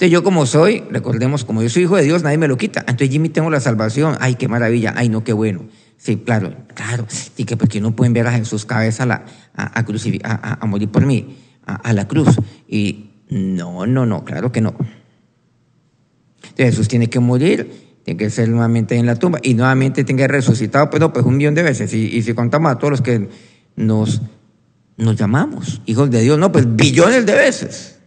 Entonces 0.00 0.14
yo 0.14 0.22
como 0.22 0.46
soy, 0.46 0.82
recordemos, 0.88 1.44
como 1.44 1.62
yo 1.62 1.68
soy 1.68 1.82
hijo 1.82 1.94
de 1.94 2.04
Dios, 2.04 2.22
nadie 2.22 2.38
me 2.38 2.48
lo 2.48 2.56
quita. 2.56 2.80
Entonces 2.80 3.10
Jimmy 3.10 3.28
tengo 3.28 3.50
la 3.50 3.60
salvación. 3.60 4.16
Ay, 4.18 4.36
qué 4.36 4.48
maravilla. 4.48 4.94
Ay, 4.96 5.10
no, 5.10 5.24
qué 5.24 5.34
bueno. 5.34 5.66
Sí, 5.98 6.16
claro, 6.16 6.54
claro. 6.72 7.06
Y 7.36 7.44
que 7.44 7.58
porque 7.58 7.82
no 7.82 7.94
pueden 7.94 8.14
ver 8.14 8.26
a 8.26 8.32
Jesús 8.32 8.64
cabeza 8.64 9.02
a, 9.02 9.06
la, 9.06 9.24
a, 9.54 9.78
a, 9.78 10.66
morir 10.66 10.88
por 10.88 11.04
mí, 11.04 11.36
a, 11.66 11.92
la 11.92 12.08
cruz. 12.08 12.34
Y 12.66 13.10
no, 13.28 13.86
no, 13.86 14.06
no, 14.06 14.24
claro 14.24 14.50
que 14.50 14.62
no. 14.62 14.74
Entonces 16.44 16.66
Jesús 16.70 16.88
tiene 16.88 17.10
que 17.10 17.20
morir, 17.20 17.98
tiene 18.02 18.16
que 18.16 18.30
ser 18.30 18.48
nuevamente 18.48 18.96
en 18.96 19.04
la 19.04 19.16
tumba 19.16 19.38
y 19.42 19.52
nuevamente 19.52 20.02
tiene 20.04 20.22
que 20.22 20.28
resucitado, 20.28 20.88
pero 20.88 21.12
pues 21.12 21.26
un 21.26 21.36
millón 21.36 21.54
de 21.54 21.62
veces. 21.62 21.92
Y, 21.92 22.06
y 22.06 22.22
si 22.22 22.32
contamos 22.32 22.72
a 22.72 22.78
todos 22.78 22.92
los 22.92 23.02
que 23.02 23.28
nos, 23.76 24.22
nos 24.96 25.14
llamamos 25.16 25.82
hijos 25.84 26.10
de 26.10 26.22
Dios, 26.22 26.38
no, 26.38 26.50
pues 26.50 26.74
billones 26.74 27.26
de 27.26 27.34
veces. 27.34 27.99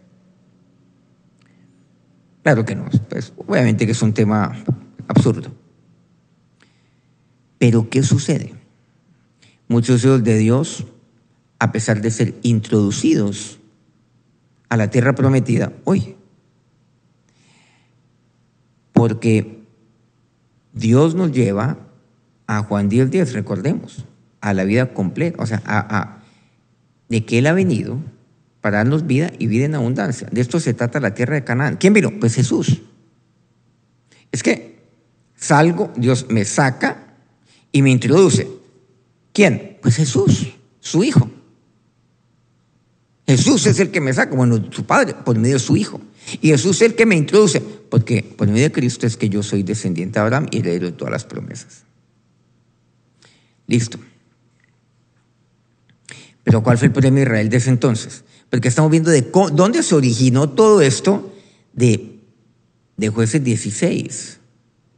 Claro 2.43 2.65
que 2.65 2.75
no. 2.75 2.85
pues 3.09 3.33
obviamente 3.37 3.85
que 3.85 3.93
es 3.93 4.01
un 4.01 4.13
tema 4.13 4.53
absurdo. 5.07 5.51
Pero 7.57 7.89
¿qué 7.89 8.03
sucede? 8.03 8.53
Muchos 9.69 10.03
hijos 10.03 10.23
de 10.23 10.37
Dios, 10.37 10.85
a 11.57 11.71
pesar 11.71 12.01
de 12.01 12.11
ser 12.11 12.35
introducidos 12.43 13.59
a 14.67 14.75
la 14.75 14.89
tierra 14.89 15.15
prometida, 15.15 15.71
hoy, 15.85 16.17
porque 18.91 19.63
Dios 20.73 21.15
nos 21.15 21.31
lleva 21.31 21.77
a 22.47 22.63
Juan 22.63 22.89
10, 22.89 23.09
10, 23.09 23.33
recordemos, 23.33 24.05
a 24.41 24.53
la 24.53 24.65
vida 24.65 24.93
completa, 24.93 25.41
o 25.41 25.45
sea, 25.45 25.61
a, 25.65 26.19
de 27.07 27.25
que 27.25 27.39
Él 27.39 27.47
ha 27.47 27.53
venido 27.53 27.99
para 28.63 28.77
darnos 28.77 29.05
vida 29.05 29.29
y 29.37 29.47
vida 29.47 29.65
en 29.65 29.75
abundancia. 29.75 30.29
De 30.31 30.39
esto 30.39 30.57
se 30.57 30.73
trata 30.73 31.01
la 31.01 31.13
tierra 31.13 31.35
de 31.35 31.43
Canaán. 31.43 31.75
¿Quién 31.75 31.91
vino? 31.91 32.17
Pues 32.17 32.33
Jesús. 32.33 32.81
Es 34.31 34.41
que 34.41 34.79
salgo, 35.35 35.91
Dios 35.97 36.27
me 36.29 36.45
saca 36.45 37.13
y 37.73 37.81
me 37.81 37.91
introduce. 37.91 38.47
¿Quién? 39.33 39.79
Pues 39.81 39.97
Jesús, 39.97 40.47
su 40.79 41.03
hijo. 41.03 41.29
Jesús 43.27 43.65
es 43.65 43.81
el 43.81 43.91
que 43.91 43.99
me 43.99 44.13
saca, 44.13 44.33
bueno, 44.33 44.71
su 44.71 44.85
padre, 44.85 45.13
por 45.13 45.37
medio 45.37 45.55
de 45.55 45.59
su 45.59 45.75
hijo. 45.75 45.99
Y 46.41 46.47
Jesús 46.47 46.77
es 46.77 46.91
el 46.91 46.95
que 46.95 47.05
me 47.05 47.17
introduce, 47.17 47.59
porque 47.59 48.23
por 48.23 48.47
medio 48.47 48.63
de 48.63 48.71
Cristo 48.71 49.05
es 49.05 49.17
que 49.17 49.27
yo 49.27 49.43
soy 49.43 49.63
descendiente 49.63 50.19
de 50.19 50.21
Abraham 50.21 50.47
y 50.51 50.59
heredero 50.59 50.85
de 50.85 50.93
todas 50.93 51.11
las 51.11 51.25
promesas. 51.25 51.83
Listo. 53.67 53.99
Pero 56.45 56.63
¿cuál 56.63 56.77
fue 56.77 56.87
el 56.87 56.93
problema 56.93 57.17
de 57.17 57.23
Israel 57.23 57.49
desde 57.49 57.71
entonces? 57.71 58.22
Porque 58.53 58.67
estamos 58.67 58.91
viendo 58.91 59.09
de 59.09 59.23
dónde 59.53 59.81
se 59.81 59.95
originó 59.95 60.47
todo 60.47 60.79
esto 60.81 61.33
de, 61.73 62.19
de 62.97 63.09
jueces 63.09 63.43
16, 63.43 64.39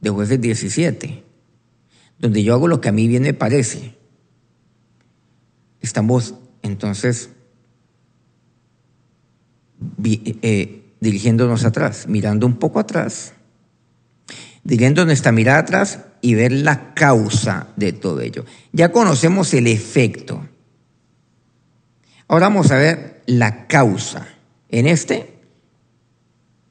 de 0.01 0.09
jueces 0.09 0.41
17, 0.41 1.23
donde 2.19 2.43
yo 2.43 2.53
hago 2.53 2.67
lo 2.67 2.81
que 2.81 2.89
a 2.89 2.91
mí 2.91 3.07
bien 3.07 3.23
me 3.23 3.33
parece. 3.33 3.95
Estamos 5.79 6.33
entonces 6.63 7.29
eh, 10.03 10.83
dirigiéndonos 10.99 11.63
atrás, 11.63 12.09
mirando 12.09 12.45
un 12.45 12.57
poco 12.57 12.81
atrás, 12.81 13.35
dirigiendo 14.65 15.05
nuestra 15.05 15.31
mirada 15.31 15.59
atrás 15.59 16.01
y 16.19 16.35
ver 16.35 16.51
la 16.51 16.93
causa 16.93 17.69
de 17.77 17.93
todo 17.93 18.19
ello. 18.19 18.43
Ya 18.73 18.91
conocemos 18.91 19.53
el 19.53 19.67
efecto. 19.67 20.45
Ahora 22.27 22.47
vamos 22.47 22.69
a 22.71 22.75
ver 22.75 23.14
la 23.25 23.67
causa 23.67 24.27
en 24.69 24.87
este 24.87 25.39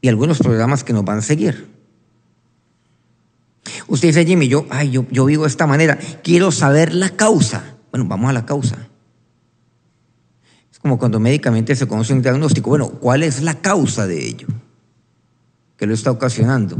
y 0.00 0.08
algunos 0.08 0.38
programas 0.38 0.84
que 0.84 0.92
nos 0.92 1.04
van 1.04 1.18
a 1.18 1.22
seguir. 1.22 1.66
Usted 3.86 4.08
dice, 4.08 4.26
Jimmy, 4.26 4.48
yo, 4.48 4.66
ay, 4.70 4.90
yo, 4.90 5.06
yo 5.10 5.24
vivo 5.24 5.44
de 5.44 5.48
esta 5.48 5.66
manera, 5.66 5.98
quiero 6.22 6.52
saber 6.52 6.94
la 6.94 7.10
causa. 7.10 7.76
Bueno, 7.90 8.06
vamos 8.06 8.28
a 8.28 8.32
la 8.32 8.44
causa. 8.44 8.76
Es 10.70 10.78
como 10.78 10.98
cuando 10.98 11.20
médicamente 11.20 11.74
se 11.74 11.86
conoce 11.86 12.12
un 12.12 12.22
diagnóstico. 12.22 12.70
Bueno, 12.70 12.90
¿cuál 12.90 13.22
es 13.22 13.42
la 13.42 13.54
causa 13.54 14.06
de 14.06 14.26
ello? 14.26 14.48
¿Qué 15.76 15.86
lo 15.86 15.94
está 15.94 16.10
ocasionando? 16.10 16.76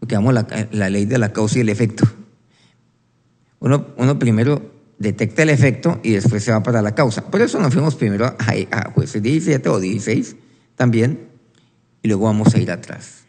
Lo 0.00 0.08
que 0.08 0.14
llamamos 0.14 0.34
la, 0.34 0.68
la 0.72 0.90
ley 0.90 1.04
de 1.04 1.18
la 1.18 1.32
causa 1.32 1.58
y 1.58 1.60
el 1.60 1.68
efecto. 1.68 2.04
Uno, 3.60 3.88
uno 3.96 4.18
primero 4.18 4.77
detecta 4.98 5.42
el 5.42 5.50
efecto 5.50 6.00
y 6.02 6.12
después 6.12 6.42
se 6.42 6.52
va 6.52 6.62
para 6.62 6.82
la 6.82 6.94
causa. 6.94 7.30
Por 7.30 7.40
eso 7.40 7.58
nos 7.60 7.72
fuimos 7.72 7.94
primero 7.94 8.26
a, 8.26 8.90
jueces 8.90 9.22
17 9.22 9.68
o 9.68 9.80
16 9.80 10.36
también, 10.74 11.28
y 12.02 12.08
luego 12.08 12.26
vamos 12.26 12.54
a 12.54 12.58
ir 12.58 12.70
atrás. 12.70 13.24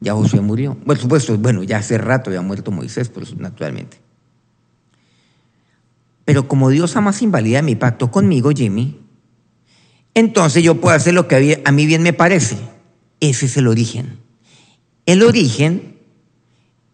Ya 0.00 0.12
Josué 0.12 0.40
murió. 0.40 0.74
Por 0.74 0.98
supuesto, 0.98 1.36
bueno, 1.38 1.62
ya 1.62 1.78
hace 1.78 1.98
rato 1.98 2.30
ya 2.30 2.40
ha 2.40 2.42
muerto 2.42 2.70
Moisés, 2.70 3.08
por 3.08 3.22
eso, 3.22 3.34
naturalmente. 3.36 3.96
Pero 6.24 6.46
como 6.46 6.70
Dios 6.70 6.94
más 6.96 7.22
invalida 7.22 7.62
mi 7.62 7.74
pacto 7.74 8.10
conmigo, 8.10 8.50
Jimmy, 8.50 9.00
entonces 10.14 10.62
yo 10.62 10.80
puedo 10.80 10.94
hacer 10.94 11.14
lo 11.14 11.26
que 11.26 11.62
a 11.64 11.72
mí 11.72 11.86
bien 11.86 12.02
me 12.02 12.12
parece. 12.12 12.56
Ese 13.20 13.46
es 13.46 13.56
el 13.56 13.66
origen. 13.66 14.18
El 15.06 15.22
origen 15.22 15.93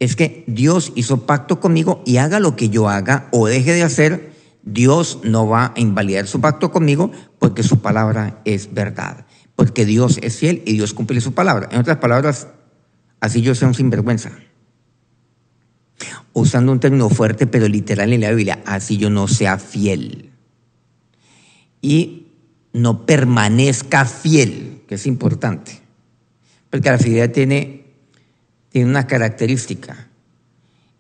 es 0.01 0.17
que 0.17 0.45
Dios 0.47 0.93
hizo 0.97 1.27
pacto 1.27 1.61
conmigo 1.61 2.03
y 2.07 2.17
haga 2.17 2.41
lo 2.41 2.57
que 2.57 2.71
yo 2.71 2.89
haga 2.89 3.29
o 3.31 3.47
deje 3.47 3.75
de 3.75 3.83
hacer, 3.83 4.33
Dios 4.63 5.21
no 5.23 5.47
va 5.47 5.75
a 5.77 5.81
invalidar 5.81 6.27
su 6.27 6.41
pacto 6.41 6.73
conmigo 6.73 7.13
porque 7.39 7.63
su 7.63 7.81
palabra 7.81 8.41
es 8.47 8.73
verdad. 8.73 9.27
Porque 9.57 9.85
Dios 9.85 10.19
es 10.23 10.37
fiel 10.37 10.63
y 10.65 10.73
Dios 10.73 10.95
cumple 10.95 11.21
su 11.21 11.35
palabra. 11.35 11.69
En 11.71 11.79
otras 11.79 11.99
palabras, 11.99 12.49
así 13.21 13.43
yo 13.43 13.55
sea 13.55 13.69
un 13.69 13.75
sinvergüenza. 13.75 14.33
Usando 16.33 16.73
un 16.73 16.81
término 16.81 17.11
fuerte 17.11 17.47
pero 17.47 17.69
literal 17.69 18.15
en 18.15 18.23
la 18.23 18.31
Biblia, 18.31 18.63
así 18.65 18.97
yo 18.97 19.11
no 19.11 19.29
sea 19.29 19.59
fiel. 19.59 20.31
Y 21.83 22.29
no 22.73 23.05
permanezca 23.05 24.07
fiel, 24.07 24.83
que 24.89 24.95
es 24.95 25.07
importante. 25.07 25.81
Porque 26.71 26.91
la 26.91 26.99
fidelidad 26.99 27.33
tiene 27.33 27.80
tiene 28.71 28.89
una 28.89 29.07
característica, 29.07 30.09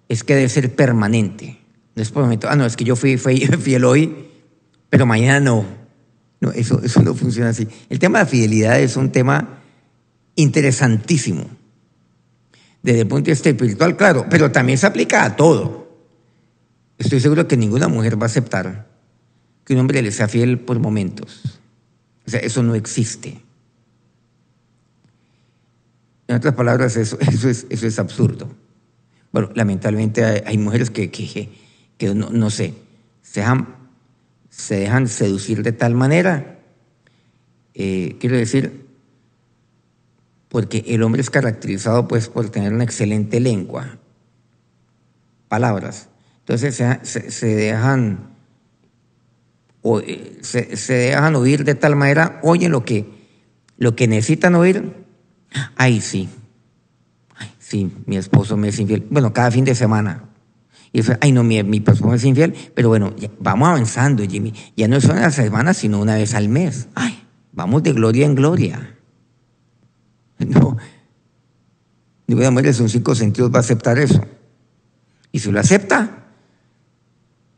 es 0.09 0.23
que 0.25 0.35
debe 0.35 0.49
ser 0.49 0.75
permanente. 0.75 1.59
No 1.95 2.03
es 2.03 2.11
por 2.11 2.23
momento, 2.23 2.49
ah, 2.49 2.57
no, 2.57 2.67
es 2.67 2.77
que 2.77 2.85
yo 2.85 2.97
fui, 2.97 3.17
fui 3.17 3.39
fiel 3.61 3.85
hoy, 3.85 4.29
pero 4.89 5.07
mañana 5.07 5.41
no. 5.41 5.65
No, 6.41 6.53
eso, 6.53 6.81
eso 6.83 7.03
no 7.03 7.15
funciona 7.15 7.51
así. 7.51 7.69
El 7.89 7.99
tema 7.99 8.19
de 8.19 8.25
la 8.25 8.31
fidelidad 8.31 8.81
es 8.81 8.97
un 8.97 9.13
tema 9.13 9.61
interesantísimo. 10.37 11.45
Desde 12.83 13.03
el 13.03 13.09
punto 13.09 13.27
de 13.27 13.33
vista 13.33 13.51
espiritual, 13.51 13.97
claro, 13.97 14.27
pero 14.31 14.51
también 14.51 14.79
se 14.79 14.87
aplica 14.87 15.25
a 15.25 15.37
todo. 15.37 15.81
Estoy 16.99 17.21
seguro 17.21 17.47
que 17.47 17.57
ninguna 17.57 17.89
mujer 17.89 18.19
va 18.19 18.25
a 18.25 18.27
aceptar 18.27 18.89
que 19.65 19.75
un 19.75 19.81
hombre 19.81 20.03
le 20.03 20.13
sea 20.13 20.29
fiel 20.29 20.59
por 20.59 20.79
momentos. 20.79 21.61
O 22.27 22.31
sea, 22.31 22.41
eso 22.41 22.63
no 22.63 22.75
existe. 22.75 23.41
En 26.31 26.37
otras 26.37 26.55
palabras, 26.55 26.97
eso, 26.97 27.19
es, 27.19 27.99
absurdo. 27.99 28.49
Bueno, 29.33 29.51
lamentablemente 29.53 30.25
hay, 30.25 30.59
mujeres 30.59 30.88
que, 30.88 31.11
que, 31.11 32.14
no, 32.14 32.51
sé, 32.51 32.75
se 33.21 33.40
dejan, 33.40 33.75
se 34.49 34.77
dejan 34.77 35.09
seducir 35.09 35.64
de 35.64 35.73
tal 35.73 35.97
manera, 35.97 36.61
eh, 37.75 38.16
quiero 38.21 38.37
decir, 38.37 38.87
porque 40.49 40.85
el 40.87 41.03
hombre 41.03 41.21
es 41.21 41.31
caracterizado 41.31 42.07
pues 42.07 42.29
por 42.29 42.49
tener 42.49 42.73
una 42.73 42.85
excelente 42.85 43.40
lengua, 43.40 43.99
palabras. 45.49 46.11
Entonces 46.38 46.77
se, 47.03 47.31
se, 47.33 47.47
dejan 47.57 48.31
o, 49.83 49.99
eh, 49.99 50.38
se, 50.43 50.95
dejan 50.95 51.35
oír 51.35 51.64
de 51.64 51.75
tal 51.75 51.97
manera, 51.97 52.38
oyen 52.45 52.71
lo 52.71 52.85
que, 52.85 53.05
lo 53.79 53.97
que 53.97 54.07
necesitan 54.07 54.55
oír 54.55 55.10
Ay, 55.77 56.01
sí. 56.01 56.29
Ay, 57.37 57.51
sí, 57.59 57.93
mi 58.07 58.17
esposo 58.17 58.57
me 58.57 58.69
es 58.69 58.79
infiel. 58.79 59.07
Bueno, 59.11 59.33
cada 59.33 59.51
fin 59.51 59.65
de 59.65 59.75
semana. 59.75 60.25
Y 60.93 61.01
eso, 61.01 61.13
ay, 61.21 61.33
no, 61.33 61.45
mi, 61.45 61.63
mi 61.63 61.79
esposo 61.79 62.07
me 62.07 62.17
es 62.17 62.25
infiel. 62.25 62.55
Pero 62.75 62.89
bueno, 62.89 63.15
vamos 63.39 63.69
avanzando, 63.69 64.25
Jimmy. 64.25 64.53
Ya 64.77 64.89
no 64.89 64.97
es 64.97 65.05
una 65.05 65.15
vez 65.15 65.23
a 65.23 65.27
la 65.27 65.33
semana, 65.33 65.75
sino 65.75 66.01
una 66.01 66.17
vez 66.17 66.35
al 66.35 66.49
mes. 66.49 66.89
Ay, 66.95 67.23
vamos 67.53 67.83
de 67.83 67.93
gloria 67.93 68.27
en 68.27 68.35
gloria. 68.35 68.97
No. 70.47 70.79
Ninguna 72.27 72.51
mujer 72.51 72.73
son 72.73 72.89
cinco 72.89 73.15
sentidos 73.15 73.53
va 73.53 73.57
a 73.57 73.61
aceptar 73.61 73.99
eso. 73.99 74.25
Y 75.33 75.41
si 75.41 75.51
lo 75.51 75.61
acepta, 75.61 76.21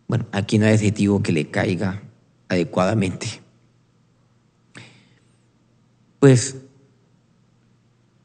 bueno, 0.09 0.27
aquí 0.33 0.59
no 0.59 0.67
hay 0.67 0.75
adjetivo 0.75 1.23
que 1.23 1.31
le 1.33 1.51
caiga 1.51 2.03
adecuadamente. 2.49 3.41
Pues 6.19 6.57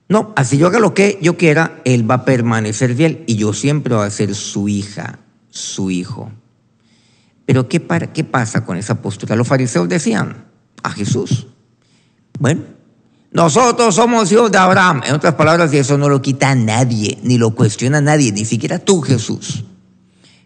no, 0.10 0.34
así 0.36 0.58
yo 0.58 0.68
haga 0.68 0.80
lo 0.80 0.94
que 0.94 1.20
yo 1.22 1.38
quiera, 1.38 1.82
él 1.84 2.10
va 2.10 2.16
a 2.16 2.26
permanecer 2.26 2.96
fiel 2.96 3.24
y 3.28 3.36
yo 3.36 3.54
siempre 3.54 3.94
voy 3.94 4.06
a 4.06 4.10
ser 4.10 4.34
su 4.36 4.70
hija, 4.70 5.20
su 5.50 5.92
hijo. 5.92 6.32
Pero 7.46 7.68
¿qué, 7.68 7.80
para, 7.80 8.12
¿qué 8.14 8.24
pasa 8.24 8.66
con 8.66 8.78
esa 8.78 9.02
postura? 9.02 9.36
Los 9.36 9.48
fariseos 9.48 9.90
decían 9.90 10.46
a 10.84 10.92
Jesús, 10.92 11.48
bueno, 12.40 12.62
nosotros 13.32 13.96
somos 13.96 14.32
hijos 14.32 14.52
de 14.52 14.58
Abraham. 14.58 15.02
En 15.06 15.14
otras 15.14 15.36
palabras, 15.36 15.74
y 15.74 15.78
eso 15.78 15.98
no 15.98 16.10
lo 16.10 16.22
quita 16.22 16.56
nadie, 16.56 17.18
ni 17.24 17.38
lo 17.38 17.54
cuestiona 17.54 18.00
nadie, 18.00 18.32
ni 18.32 18.46
siquiera 18.46 18.80
tú, 18.80 19.02
Jesús. 19.02 19.66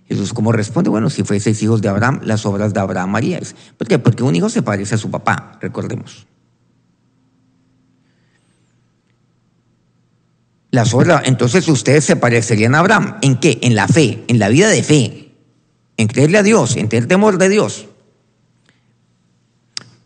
Jesús, 0.07 0.33
¿cómo 0.33 0.51
responde? 0.51 0.89
Bueno, 0.89 1.09
si 1.09 1.23
fueseis 1.23 1.61
hijos 1.63 1.81
de 1.81 1.87
Abraham, 1.87 2.19
las 2.23 2.45
obras 2.45 2.73
de 2.73 2.79
Abraham 2.79 3.15
haríais. 3.15 3.55
¿Por 3.77 3.87
qué? 3.87 3.99
Porque 3.99 4.23
un 4.23 4.35
hijo 4.35 4.49
se 4.49 4.61
parece 4.61 4.95
a 4.95 4.97
su 4.97 5.09
papá, 5.09 5.57
recordemos. 5.61 6.27
Las 10.71 10.93
obras, 10.93 11.23
entonces 11.25 11.67
ustedes 11.67 12.05
se 12.05 12.15
parecerían 12.15 12.75
a 12.75 12.79
Abraham. 12.79 13.17
¿En 13.21 13.37
qué? 13.37 13.59
En 13.61 13.75
la 13.75 13.87
fe, 13.87 14.23
en 14.27 14.39
la 14.39 14.47
vida 14.47 14.69
de 14.69 14.83
fe, 14.83 15.35
en 15.97 16.07
creerle 16.07 16.37
a 16.37 16.43
Dios, 16.43 16.77
en 16.77 16.87
tener 16.87 17.07
temor 17.07 17.37
de 17.37 17.49
Dios. 17.49 17.87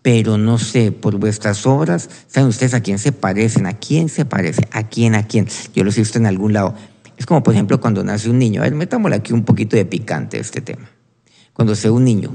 pero 0.05 0.37
no 0.37 0.59
sé, 0.59 0.91
por 0.91 1.17
vuestras 1.17 1.65
obras, 1.65 2.11
¿saben 2.27 2.49
ustedes 2.49 2.75
a 2.75 2.81
quién 2.81 2.99
se 2.99 3.11
parecen? 3.11 3.65
¿A 3.65 3.73
quién 3.73 4.07
se 4.07 4.23
parece? 4.23 4.67
¿A 4.71 4.87
quién? 4.87 5.15
¿A 5.15 5.23
quién? 5.25 5.47
Yo 5.73 5.83
los 5.83 5.97
he 5.97 6.01
visto 6.01 6.19
en 6.19 6.27
algún 6.27 6.53
lado. 6.53 6.75
Es 7.17 7.25
como, 7.25 7.41
por 7.41 7.55
ejemplo, 7.55 7.81
cuando 7.81 8.03
nace 8.03 8.29
un 8.29 8.37
niño. 8.37 8.61
A 8.61 8.65
ver, 8.65 8.75
metámosle 8.75 9.15
aquí 9.15 9.33
un 9.33 9.43
poquito 9.43 9.75
de 9.75 9.83
picante 9.83 10.37
este 10.37 10.61
tema. 10.61 10.91
Cuando 11.53 11.73
se 11.73 11.89
un 11.89 12.03
niño, 12.03 12.29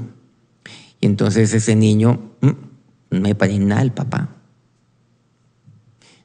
y 0.99 1.05
entonces 1.05 1.53
ese 1.53 1.77
niño, 1.77 2.19
mm, 2.41 2.49
no 3.11 3.21
me 3.21 3.35
parece 3.35 3.59
nada 3.59 3.83
el 3.83 3.93
papá. 3.93 4.27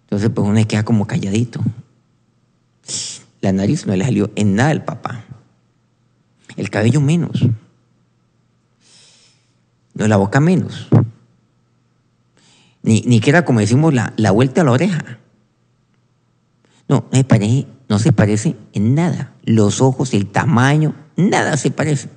Entonces, 0.01 0.31
pues 0.35 0.49
uno 0.49 0.67
queda 0.67 0.85
como 0.85 1.07
calladito. 1.07 1.61
La 3.41 3.53
nariz 3.53 3.87
no 3.87 3.95
le 3.95 4.05
salió 4.05 4.31
en 4.35 4.55
nada 4.55 4.71
al 4.71 4.85
papá. 4.85 5.25
El 6.57 6.71
cabello 6.71 7.01
menos. 7.01 7.47
No, 9.95 10.09
la 10.09 10.17
boca 10.17 10.41
menos. 10.41 10.89
Ni, 12.83 13.03
ni 13.03 13.21
que 13.21 13.31
era 13.31 13.45
como 13.45 13.61
decimos 13.61 13.93
la, 13.93 14.13
la 14.17 14.31
vuelta 14.31 14.61
a 14.61 14.65
la 14.65 14.73
oreja. 14.73 15.19
No, 16.89 17.05
no, 17.13 17.25
parece, 17.25 17.67
no 17.89 17.99
se 17.99 18.13
parece 18.13 18.57
en 18.73 18.95
nada. 18.95 19.33
Los 19.45 19.81
ojos, 19.81 20.15
el 20.15 20.27
tamaño, 20.27 20.95
nada 21.17 21.57
se 21.57 21.71
parece. 21.71 22.09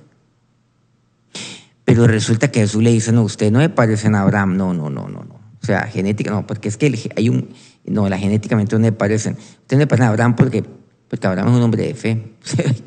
Pero 1.84 2.06
resulta 2.06 2.52
que 2.52 2.60
Jesús 2.60 2.82
le 2.82 2.92
dice, 2.92 3.10
no, 3.10 3.22
usted 3.22 3.50
no 3.50 3.58
me 3.58 3.68
parecen 3.68 4.14
a 4.14 4.22
Abraham. 4.22 4.56
No, 4.56 4.72
no, 4.72 4.90
no, 4.90 5.08
no, 5.08 5.24
no. 5.24 5.40
O 5.62 5.66
sea, 5.66 5.82
genética, 5.82 6.30
no, 6.30 6.46
porque 6.46 6.68
es 6.68 6.76
que 6.76 7.10
hay 7.16 7.28
un, 7.28 7.50
no, 7.84 8.08
la 8.08 8.18
genéticamente 8.18 8.76
no 8.76 8.80
me 8.80 8.92
parecen. 8.92 9.34
Usted 9.34 9.76
no 9.76 9.78
me 9.78 9.86
parece 9.86 10.04
a 10.04 10.08
Abraham 10.08 10.36
porque, 10.36 10.64
porque 11.08 11.26
Abraham 11.26 11.48
es 11.48 11.54
un 11.54 11.62
hombre 11.62 11.86
de 11.86 11.94
fe. 11.94 12.34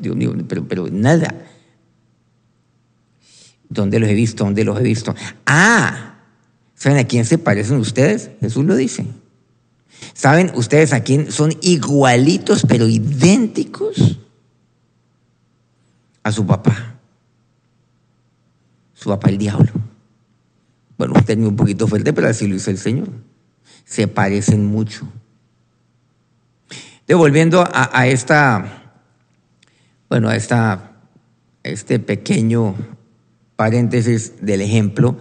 Pero, 0.48 0.68
pero 0.68 0.88
nada. 0.90 1.34
¿Dónde 3.68 3.98
los 3.98 4.08
he 4.08 4.14
visto? 4.14 4.44
¿Dónde 4.44 4.64
los 4.64 4.78
he 4.78 4.82
visto? 4.82 5.14
Ah, 5.46 6.20
¿saben 6.74 6.98
a 6.98 7.04
quién 7.04 7.24
se 7.24 7.38
parecen 7.38 7.78
ustedes? 7.78 8.30
Jesús 8.40 8.64
lo 8.64 8.76
dice. 8.76 9.06
¿Saben 10.12 10.52
ustedes 10.54 10.92
a 10.92 11.02
quién 11.02 11.32
son 11.32 11.54
igualitos, 11.62 12.64
pero 12.68 12.86
idénticos? 12.86 14.20
A 16.22 16.30
su 16.30 16.46
papá. 16.46 17.00
Su 18.92 19.08
papá 19.08 19.30
el 19.30 19.38
diablo. 19.38 19.72
Bueno, 20.96 21.14
un 21.16 21.24
término 21.24 21.48
un 21.48 21.56
poquito 21.56 21.88
fuerte, 21.88 22.12
pero 22.12 22.28
así 22.28 22.46
lo 22.46 22.54
hizo 22.54 22.70
el 22.70 22.78
Señor. 22.78 23.08
Se 23.84 24.08
parecen 24.08 24.64
mucho. 24.64 25.06
Devolviendo 27.06 27.68
a, 27.70 28.06
esta, 28.06 28.94
bueno, 30.08 30.30
a 30.30 30.36
esta, 30.36 30.92
este 31.62 31.98
pequeño 31.98 32.74
paréntesis 33.56 34.34
del 34.40 34.62
ejemplo, 34.62 35.18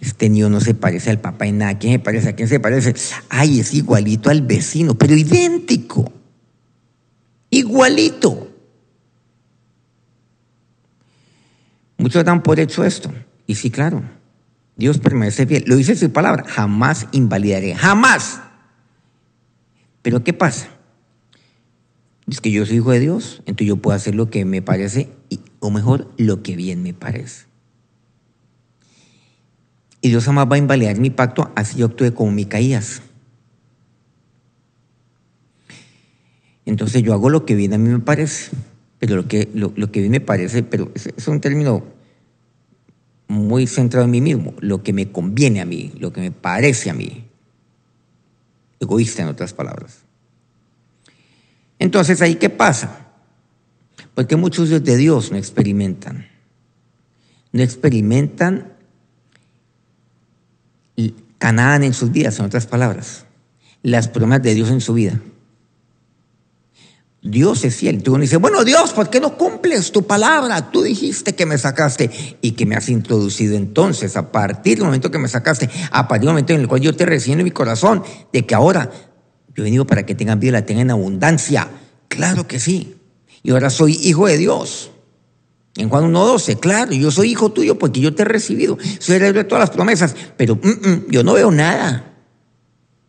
este 0.00 0.28
niño 0.28 0.48
no 0.50 0.60
se 0.60 0.74
parece 0.74 1.10
al 1.10 1.20
papá 1.20 1.46
en 1.46 1.58
nada. 1.58 1.78
¿Quién 1.78 1.92
se 1.92 1.98
parece? 2.00 2.28
¿A 2.30 2.34
quién 2.34 2.48
se 2.48 2.58
parece? 2.58 2.94
Ay, 3.28 3.60
es 3.60 3.72
igualito 3.74 4.28
al 4.28 4.42
vecino, 4.42 4.94
pero 4.94 5.14
idéntico. 5.14 6.12
Igualito. 7.48 8.48
Muchos 11.96 12.24
dan 12.24 12.42
por 12.42 12.58
hecho 12.58 12.84
esto. 12.84 13.12
Y 13.46 13.54
sí, 13.54 13.70
claro, 13.70 14.02
Dios 14.80 14.98
permanece 14.98 15.46
fiel. 15.46 15.64
Lo 15.66 15.76
dice 15.76 15.94
su 15.94 16.10
palabra, 16.10 16.42
jamás 16.48 17.06
invalidaré, 17.12 17.74
jamás. 17.74 18.40
Pero 20.00 20.24
¿qué 20.24 20.32
pasa? 20.32 20.70
Es 22.26 22.40
que 22.40 22.50
yo 22.50 22.64
soy 22.64 22.76
hijo 22.76 22.90
de 22.90 22.98
Dios, 22.98 23.42
entonces 23.44 23.66
yo 23.66 23.76
puedo 23.76 23.94
hacer 23.94 24.14
lo 24.14 24.30
que 24.30 24.46
me 24.46 24.62
parece, 24.62 25.10
o 25.58 25.70
mejor, 25.70 26.10
lo 26.16 26.42
que 26.42 26.56
bien 26.56 26.82
me 26.82 26.94
parece. 26.94 27.44
Y 30.00 30.08
Dios 30.08 30.24
jamás 30.24 30.46
va 30.50 30.54
a 30.54 30.58
invalidar 30.58 30.98
mi 30.98 31.10
pacto 31.10 31.52
así 31.56 31.76
yo 31.76 31.86
actúe 31.86 32.14
como 32.14 32.30
Micaías. 32.30 33.02
Entonces 36.64 37.02
yo 37.02 37.12
hago 37.12 37.28
lo 37.28 37.44
que 37.44 37.54
bien 37.54 37.74
a 37.74 37.78
mí 37.78 37.90
me 37.90 37.98
parece, 37.98 38.52
pero 38.98 39.16
lo 39.16 39.28
que, 39.28 39.50
lo, 39.52 39.74
que 39.92 40.00
bien 40.00 40.12
me 40.12 40.20
parece, 40.22 40.62
pero 40.62 40.90
es 40.94 41.28
un 41.28 41.42
término 41.42 41.99
muy 43.30 43.66
centrado 43.68 44.04
en 44.04 44.10
mí 44.10 44.20
mismo, 44.20 44.54
lo 44.58 44.82
que 44.82 44.92
me 44.92 45.12
conviene 45.12 45.60
a 45.60 45.64
mí, 45.64 45.92
lo 45.98 46.12
que 46.12 46.20
me 46.20 46.32
parece 46.32 46.90
a 46.90 46.94
mí. 46.94 47.24
Egoísta 48.80 49.22
en 49.22 49.28
otras 49.28 49.52
palabras. 49.52 50.00
Entonces, 51.78 52.20
¿ahí 52.22 52.34
qué 52.34 52.50
pasa? 52.50 53.06
Porque 54.14 54.34
muchos 54.34 54.68
de 54.68 54.96
Dios 54.96 55.30
no 55.30 55.38
experimentan. 55.38 56.26
No 57.52 57.62
experimentan 57.62 58.72
Canaán 61.38 61.84
en 61.84 61.94
sus 61.94 62.12
vidas, 62.12 62.38
en 62.38 62.44
otras 62.44 62.66
palabras, 62.66 63.24
las 63.82 64.08
promesas 64.08 64.42
de 64.42 64.54
Dios 64.54 64.70
en 64.70 64.82
su 64.82 64.92
vida. 64.92 65.18
Dios 67.22 67.64
es 67.64 67.76
fiel. 67.76 68.02
Tú 68.02 68.16
dices, 68.16 68.40
bueno, 68.40 68.64
Dios, 68.64 68.92
¿por 68.92 69.10
qué 69.10 69.20
no 69.20 69.36
cumples 69.36 69.92
tu 69.92 70.06
palabra? 70.06 70.70
Tú 70.70 70.82
dijiste 70.82 71.34
que 71.34 71.44
me 71.44 71.58
sacaste 71.58 72.10
y 72.40 72.52
que 72.52 72.64
me 72.64 72.76
has 72.76 72.88
introducido 72.88 73.56
entonces, 73.56 74.16
a 74.16 74.32
partir 74.32 74.78
del 74.78 74.86
momento 74.86 75.10
que 75.10 75.18
me 75.18 75.28
sacaste, 75.28 75.68
a 75.90 76.08
partir 76.08 76.26
del 76.26 76.30
momento 76.30 76.54
en 76.54 76.62
el 76.62 76.68
cual 76.68 76.80
yo 76.80 76.96
te 76.96 77.04
recibo 77.04 77.38
en 77.38 77.44
mi 77.44 77.50
corazón, 77.50 78.02
de 78.32 78.46
que 78.46 78.54
ahora 78.54 78.90
yo 79.54 79.62
he 79.62 79.64
venido 79.64 79.86
para 79.86 80.06
que 80.06 80.14
tengan 80.14 80.40
vida, 80.40 80.52
la 80.52 80.64
tengan 80.64 80.86
en 80.86 80.90
abundancia. 80.92 81.68
Claro 82.08 82.46
que 82.46 82.58
sí. 82.58 82.96
Y 83.42 83.50
ahora 83.50 83.68
soy 83.68 83.98
hijo 84.02 84.26
de 84.26 84.38
Dios. 84.38 84.90
En 85.76 85.88
Juan 85.88 86.12
1.12, 86.12 86.58
claro, 86.58 86.92
yo 86.92 87.10
soy 87.10 87.30
hijo 87.30 87.52
tuyo 87.52 87.78
porque 87.78 88.00
yo 88.00 88.14
te 88.14 88.22
he 88.22 88.24
recibido, 88.24 88.76
soy 88.98 89.16
heredero 89.16 89.38
de 89.38 89.44
todas 89.44 89.62
las 89.62 89.70
promesas, 89.70 90.16
pero 90.36 90.56
mm, 90.56 90.68
mm, 90.68 91.06
yo 91.10 91.22
no 91.22 91.34
veo 91.34 91.50
nada. 91.50 92.12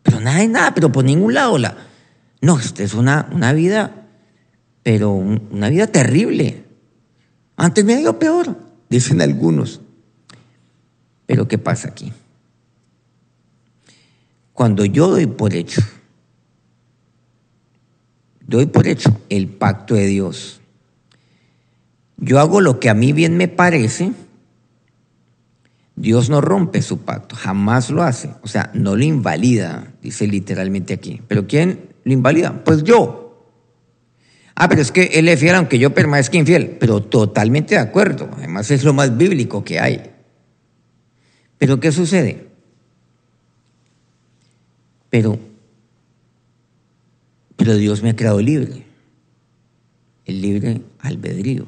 Pero 0.04 0.20
nada 0.20 0.40
de 0.40 0.48
nada, 0.48 0.74
pero 0.74 0.92
por 0.92 1.04
ningún 1.04 1.34
lado. 1.34 1.58
La... 1.58 1.76
No, 2.42 2.60
esta 2.60 2.84
es 2.84 2.94
una, 2.94 3.30
una 3.32 3.54
vida, 3.54 4.01
pero 4.84 5.12
una 5.12 5.70
vida 5.70 5.88
terrible. 5.88 6.64
Antes 7.56 7.86
me 7.86 7.94
ha 7.94 8.00
ido 8.00 8.18
peor, 8.18 8.58
dicen 8.90 9.22
algunos. 9.22 9.82
Pero 11.26 11.48
¿qué 11.48 11.58
pasa 11.58 11.90
aquí? 11.90 12.12
Cuando 14.54 14.86
yo 14.86 15.08
doy 15.08 15.28
por 15.28 15.54
hecho, 15.54 15.82
doy 18.46 18.66
por 18.66 18.88
hecho 18.88 19.20
el 19.30 19.48
pacto 19.48 19.96
de 19.96 20.08
Dios, 20.08 20.62
yo 22.18 22.40
hago 22.40 22.62
lo 22.62 22.80
que 22.80 22.90
a 22.90 22.94
mí 22.94 23.14
bien 23.14 23.38
me 23.38 23.48
parece, 23.48 24.12
Dios 25.96 26.30
no 26.30 26.42
rompe 26.42 26.82
su 26.82 27.00
pacto, 27.00 27.36
jamás 27.36 27.90
lo 27.90 28.04
hace. 28.04 28.34
O 28.42 28.48
sea, 28.48 28.72
no 28.74 28.96
lo 28.96 29.04
invalida, 29.04 29.94
dice 30.02 30.28
literalmente 30.28 30.94
aquí. 30.94 31.22
¿Pero 31.28 31.48
quién 31.48 31.90
lo 32.04 32.14
invalida? 32.14 32.64
Pues 32.64 32.84
yo. 32.84 33.21
Ah, 34.56 34.68
pero 34.68 34.82
es 34.82 34.92
que 34.92 35.04
él 35.14 35.28
es 35.28 35.40
fiel 35.40 35.56
aunque 35.56 35.80
yo 35.80 35.94
permanezca 35.94 36.38
infiel. 36.38 36.78
Pero 36.80 37.02
totalmente 37.02 37.76
de 37.76 37.82
acuerdo. 37.82 38.30
Además 38.38 38.70
es 38.72 38.84
lo 38.84 38.94
más 38.94 39.18
bíblico 39.18 39.64
que 39.64 39.80
hay. 39.80 40.12
Pero 41.58 41.80
¿qué 41.80 41.92
sucede? 41.92 42.48
Pero, 45.10 45.38
pero 47.56 47.76
Dios 47.76 48.02
me 48.02 48.12
ha 48.12 48.16
creado 48.16 48.42
libre. 48.42 48.86
El 50.26 50.42
libre 50.42 50.82
albedrío 51.00 51.68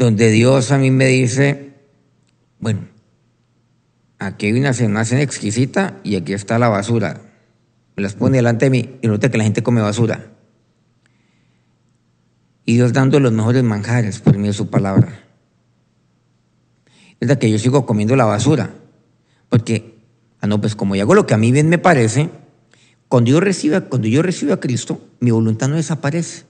donde 0.00 0.30
Dios 0.30 0.72
a 0.72 0.78
mí 0.78 0.90
me 0.90 1.08
dice, 1.08 1.74
bueno, 2.58 2.88
aquí 4.18 4.46
hay 4.46 4.54
una 4.54 4.72
cena, 4.72 5.02
exquisita 5.02 6.00
y 6.02 6.16
aquí 6.16 6.32
está 6.32 6.58
la 6.58 6.68
basura. 6.68 7.20
Me 7.96 8.02
las 8.02 8.14
pone 8.14 8.38
delante 8.38 8.66
de 8.66 8.70
mí 8.70 8.98
y 9.02 9.08
nota 9.08 9.30
que 9.30 9.38
la 9.38 9.44
gente 9.44 9.62
come 9.62 9.80
basura. 9.80 10.32
Y 12.64 12.74
Dios 12.74 12.92
dando 12.92 13.18
los 13.20 13.32
mejores 13.32 13.64
manjares 13.64 14.20
por 14.20 14.36
mí 14.38 14.48
de 14.48 14.54
su 14.54 14.70
palabra. 14.70 15.24
Es 17.18 17.28
de 17.28 17.38
que 17.38 17.50
yo 17.50 17.58
sigo 17.58 17.84
comiendo 17.86 18.16
la 18.16 18.24
basura. 18.24 18.70
Porque, 19.48 19.98
ah, 20.40 20.46
no, 20.46 20.60
pues 20.60 20.76
como 20.76 20.94
yo 20.94 21.02
hago 21.02 21.14
lo 21.14 21.26
que 21.26 21.34
a 21.34 21.38
mí 21.38 21.52
bien 21.52 21.68
me 21.68 21.78
parece, 21.78 22.30
cuando 23.08 23.30
yo 23.30 23.40
reciba, 23.40 23.80
cuando 23.82 24.08
yo 24.08 24.22
recibo 24.22 24.52
a 24.52 24.60
Cristo, 24.60 25.00
mi 25.18 25.30
voluntad 25.30 25.68
no 25.68 25.76
desaparece. 25.76 26.44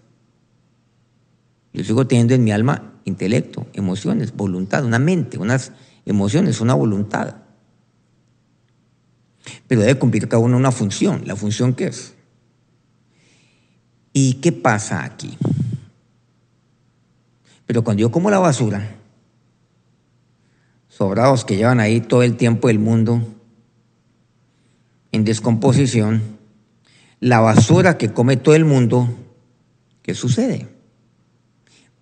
Yo 1.73 1.85
sigo 1.85 2.07
teniendo 2.07 2.35
en 2.35 2.45
mi 2.45 2.53
alma 2.53 2.93
intelecto, 3.05 3.67
emociones, 3.73 4.37
voluntad, 4.37 4.85
una 4.85 4.99
mente, 4.99 5.39
unas 5.39 5.73
emociones, 6.05 6.61
una 6.61 6.75
voluntad. 6.75 7.37
Pero 9.67 9.81
debe 9.81 9.99
cumplir 9.99 10.29
cada 10.29 10.43
uno 10.43 10.57
una 10.57 10.73
función. 10.73 11.23
¿La 11.27 11.37
función 11.37 11.75
qué 11.75 11.87
es? 11.87 12.15
¿Y 14.13 14.35
qué 14.35 14.53
pasa 14.53 15.05
aquí? 15.05 15.37
Pero 17.67 17.85
cuando 17.85 18.01
yo 18.01 18.11
como 18.11 18.31
la 18.31 18.39
basura, 18.39 18.97
sobrados 20.89 21.45
que 21.45 21.57
llevan 21.57 21.81
ahí 21.81 22.01
todo 22.01 22.23
el 22.23 22.37
tiempo 22.37 22.69
del 22.69 22.81
mundo 22.81 23.23
en 25.13 25.25
descomposición, 25.25 26.23
la 27.21 27.41
basura 27.41 27.97
que 27.97 28.13
come 28.13 28.37
todo 28.37 28.55
el 28.55 28.65
mundo, 28.65 29.09
¿qué 30.03 30.15
sucede? 30.15 30.69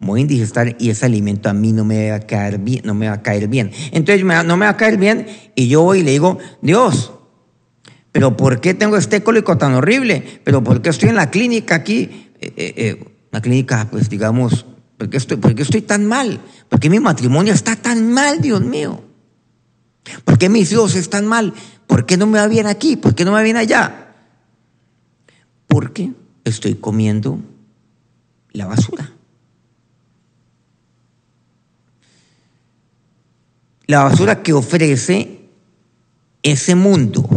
voy 0.01 0.20
a 0.20 0.22
indigestar 0.22 0.77
y 0.79 0.90
ese 0.90 1.07
alimento 1.07 1.48
a 1.48 1.53
mí 1.53 1.72
no 1.72 1.85
me 1.85 2.11
va 2.11 2.16
a 2.16 2.20
caer 2.20 2.59
bien, 2.59 2.83
no 2.85 2.94
me 2.94 3.09
va 3.09 3.14
a 3.14 3.22
caer 3.22 3.48
bien. 3.48 3.72
Entonces 3.92 4.24
no 4.24 4.57
me 4.57 4.66
va 4.66 4.70
a 4.70 4.77
caer 4.77 4.96
bien 4.96 5.27
y 5.55 5.68
yo 5.68 5.83
voy 5.83 6.01
y 6.01 6.03
le 6.03 6.12
digo, 6.12 6.38
Dios, 6.62 7.12
pero 8.12 8.37
¿por 8.37 8.61
qué 8.61 8.75
tengo 8.75 8.97
este 8.97 9.23
cólico 9.23 9.59
tan 9.59 9.75
horrible? 9.75 10.40
¿Pero 10.44 10.62
por 10.64 10.83
qué 10.83 10.90
estoy 10.90 11.11
en 11.11 11.16
la 11.16 11.31
clínica 11.31 11.75
aquí? 11.77 12.31
Eh, 12.40 12.53
eh, 12.57 12.75
eh, 12.77 13.05
la 13.31 13.40
clínica, 13.40 13.88
pues 13.90 14.09
digamos, 14.09 14.64
¿por 14.97 15.11
qué, 15.11 15.18
estoy, 15.18 15.37
¿por 15.37 15.55
qué 15.55 15.62
estoy 15.62 15.83
tan 15.83 16.07
mal? 16.07 16.40
¿Por 16.68 16.81
qué 16.81 16.88
mi 16.88 17.01
matrimonio 17.01 17.53
está 17.53 17.77
tan 17.77 18.11
mal, 18.12 18.40
Dios 18.40 18.62
mío? 18.62 19.05
¿Por 20.25 20.38
qué 20.38 20.49
mis 20.49 20.73
hijos 20.73 20.94
están 20.94 21.27
mal? 21.27 21.53
¿Por 21.87 22.07
qué 22.07 22.16
no 22.16 22.27
me 22.27 22.38
va 22.38 22.47
bien 22.47 22.66
aquí? 22.66 22.97
¿Por 22.97 23.14
qué 23.14 23.25
no 23.25 23.33
me 23.33 23.37
va 23.37 23.42
bien 23.42 23.57
allá? 23.57 24.14
Porque 25.66 26.12
estoy 26.44 26.77
comiendo 26.77 27.40
la 28.53 28.66
basura. 28.66 29.12
La 33.87 34.05
basura 34.05 34.42
que 34.42 34.53
ofrece 34.53 35.49
ese 36.42 36.75
mundo. 36.75 37.29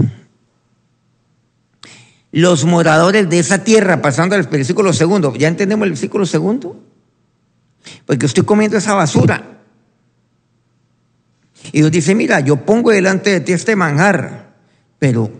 Los 2.31 2.65
moradores 2.65 3.29
de 3.29 3.39
esa 3.39 3.63
tierra, 3.63 4.01
pasando 4.01 4.35
al 4.35 4.43
versículo 4.43 4.93
segundo, 4.93 5.35
¿ya 5.35 5.47
entendemos 5.47 5.85
el 5.85 5.91
versículo 5.91 6.25
segundo? 6.25 6.81
Porque 8.05 8.25
estoy 8.25 8.43
comiendo 8.43 8.77
esa 8.77 8.93
basura. 8.93 9.59
Y 11.71 11.79
Dios 11.79 11.91
dice, 11.91 12.15
mira, 12.15 12.39
yo 12.39 12.57
pongo 12.57 12.91
delante 12.91 13.31
de 13.31 13.39
ti 13.41 13.53
este 13.53 13.75
manjar, 13.75 14.55
pero 14.97 15.31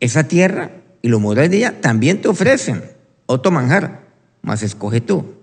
esa 0.00 0.24
tierra 0.24 0.70
y 1.02 1.08
los 1.08 1.20
moradores 1.20 1.50
de 1.50 1.56
ella 1.58 1.80
también 1.80 2.20
te 2.20 2.28
ofrecen 2.28 2.82
otro 3.26 3.50
manjar, 3.52 4.08
más 4.42 4.62
escoge 4.62 5.00
tú. 5.00 5.34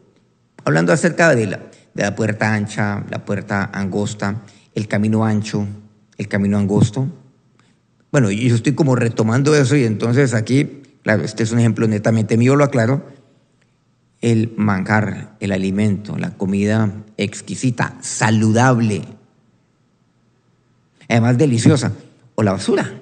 Hablando 0.66 0.94
acerca 0.94 1.34
de 1.36 1.48
la, 1.48 1.60
de 1.94 2.04
la 2.04 2.16
puerta 2.16 2.54
ancha, 2.54 3.04
la 3.10 3.26
puerta 3.26 3.70
angosta, 3.74 4.42
el 4.76 4.88
camino 4.88 5.26
ancho, 5.26 5.66
el 6.18 6.28
camino 6.28 6.58
angosto. 6.58 7.08
Bueno, 8.14 8.30
yo 8.30 8.54
estoy 8.54 8.74
como 8.74 8.96
retomando 8.96 9.56
eso 9.56 9.76
y 9.76 9.86
entonces 9.86 10.36
aquí, 10.36 10.84
claro, 11.02 11.24
este 11.24 11.42
es 11.42 11.52
un 11.52 11.58
ejemplo 11.58 11.88
netamente 11.88 12.38
mío, 12.38 12.56
lo 12.56 12.64
aclaro, 12.64 13.08
el 14.22 14.54
manjar, 14.56 15.36
el 15.40 15.52
alimento, 15.52 16.16
la 16.20 16.30
comida 16.38 16.94
exquisita, 17.18 17.98
saludable, 18.02 19.02
además 21.10 21.40
deliciosa, 21.40 21.94
o 22.36 22.44
la 22.44 22.52
basura 22.52 23.02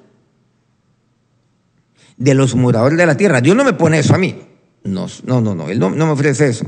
de 2.16 2.34
los 2.34 2.56
moradores 2.56 2.98
de 2.98 3.06
la 3.06 3.18
tierra. 3.18 3.42
Dios 3.42 3.58
no 3.58 3.66
me 3.66 3.74
pone 3.74 4.00
eso 4.00 4.16
a 4.16 4.18
mí. 4.18 4.42
No, 4.86 5.08
no, 5.26 5.42
no, 5.42 5.54
no, 5.54 5.68
Él 5.68 5.78
no, 5.78 5.90
no 5.90 6.06
me 6.06 6.14
ofrece 6.14 6.48
eso. 6.48 6.66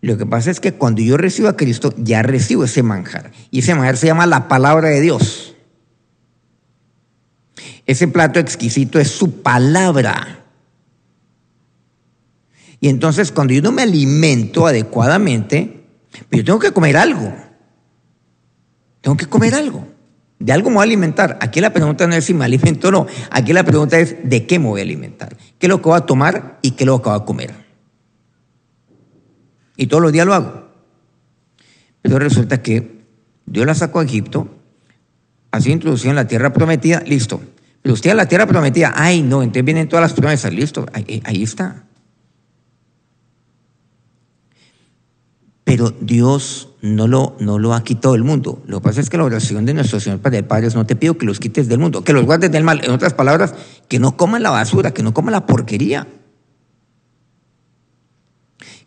Lo 0.00 0.16
que 0.16 0.26
pasa 0.26 0.50
es 0.50 0.60
que 0.60 0.74
cuando 0.74 1.02
yo 1.02 1.16
recibo 1.16 1.48
a 1.48 1.56
Cristo, 1.56 1.92
ya 1.96 2.22
recibo 2.22 2.64
ese 2.64 2.82
manjar. 2.82 3.32
Y 3.50 3.60
ese 3.60 3.74
manjar 3.74 3.96
se 3.96 4.06
llama 4.06 4.26
la 4.26 4.48
palabra 4.48 4.88
de 4.88 5.00
Dios. 5.00 5.56
Ese 7.86 8.06
plato 8.06 8.38
exquisito 8.38 9.00
es 9.00 9.08
su 9.08 9.42
palabra. 9.42 10.44
Y 12.80 12.88
entonces 12.88 13.32
cuando 13.32 13.54
yo 13.54 13.62
no 13.62 13.72
me 13.72 13.82
alimento 13.82 14.66
adecuadamente, 14.66 15.84
pues 16.28 16.42
yo 16.42 16.44
tengo 16.44 16.58
que 16.60 16.70
comer 16.70 16.96
algo. 16.96 17.34
Tengo 19.00 19.16
que 19.16 19.26
comer 19.26 19.54
algo. 19.54 19.86
De 20.38 20.52
algo 20.52 20.70
me 20.70 20.76
voy 20.76 20.82
a 20.82 20.84
alimentar. 20.84 21.38
Aquí 21.40 21.60
la 21.60 21.72
pregunta 21.72 22.06
no 22.06 22.14
es 22.14 22.24
si 22.24 22.34
me 22.34 22.44
alimento 22.44 22.88
o 22.88 22.90
no. 22.92 23.06
Aquí 23.30 23.52
la 23.52 23.64
pregunta 23.64 23.98
es 23.98 24.16
de 24.22 24.46
qué 24.46 24.60
me 24.60 24.66
voy 24.66 24.80
a 24.80 24.84
alimentar. 24.84 25.36
¿Qué 25.58 25.66
es 25.66 25.68
lo 25.68 25.82
que 25.82 25.88
voy 25.88 25.98
a 25.98 26.02
tomar 26.02 26.58
y 26.62 26.72
qué 26.72 26.84
es 26.84 26.86
lo 26.86 27.02
que 27.02 27.08
voy 27.08 27.18
a 27.18 27.24
comer? 27.24 27.67
Y 29.78 29.86
todos 29.86 30.02
los 30.02 30.12
días 30.12 30.26
lo 30.26 30.34
hago. 30.34 30.68
Pero 32.02 32.18
resulta 32.18 32.60
que 32.60 32.98
Dios 33.46 33.64
la 33.64 33.74
sacó 33.74 34.00
a 34.00 34.04
Egipto, 34.04 34.48
así 35.52 35.70
introducido 35.70 36.10
en 36.10 36.16
la 36.16 36.26
tierra 36.26 36.52
prometida, 36.52 37.00
listo. 37.06 37.40
Pero 37.80 37.94
usted 37.94 38.10
a 38.10 38.14
la 38.14 38.26
tierra 38.26 38.46
prometida, 38.46 38.92
ay 38.96 39.22
no, 39.22 39.42
entonces 39.42 39.64
vienen 39.64 39.88
todas 39.88 40.02
las 40.02 40.12
promesas, 40.12 40.52
listo, 40.52 40.84
ahí, 40.92 41.42
está. 41.42 41.84
Pero 45.62 45.94
Dios 46.00 46.70
no 46.82 47.06
lo, 47.06 47.36
no 47.38 47.60
lo 47.60 47.72
ha 47.72 47.84
quitado 47.84 48.14
del 48.14 48.24
mundo. 48.24 48.60
Lo 48.66 48.80
que 48.80 48.84
pasa 48.84 49.00
es 49.00 49.08
que 49.08 49.16
la 49.16 49.24
oración 49.24 49.64
de 49.64 49.74
nuestro 49.74 50.00
Señor 50.00 50.18
Padre 50.18 50.42
Padre 50.42 50.70
no 50.74 50.86
te 50.86 50.96
pido 50.96 51.16
que 51.16 51.26
los 51.26 51.38
quites 51.38 51.68
del 51.68 51.78
mundo, 51.78 52.02
que 52.02 52.12
los 52.12 52.24
guardes 52.24 52.50
del 52.50 52.64
mal. 52.64 52.80
En 52.82 52.90
otras 52.90 53.14
palabras, 53.14 53.54
que 53.86 54.00
no 54.00 54.16
coman 54.16 54.42
la 54.42 54.50
basura, 54.50 54.92
que 54.92 55.04
no 55.04 55.14
coman 55.14 55.32
la 55.32 55.46
porquería. 55.46 56.08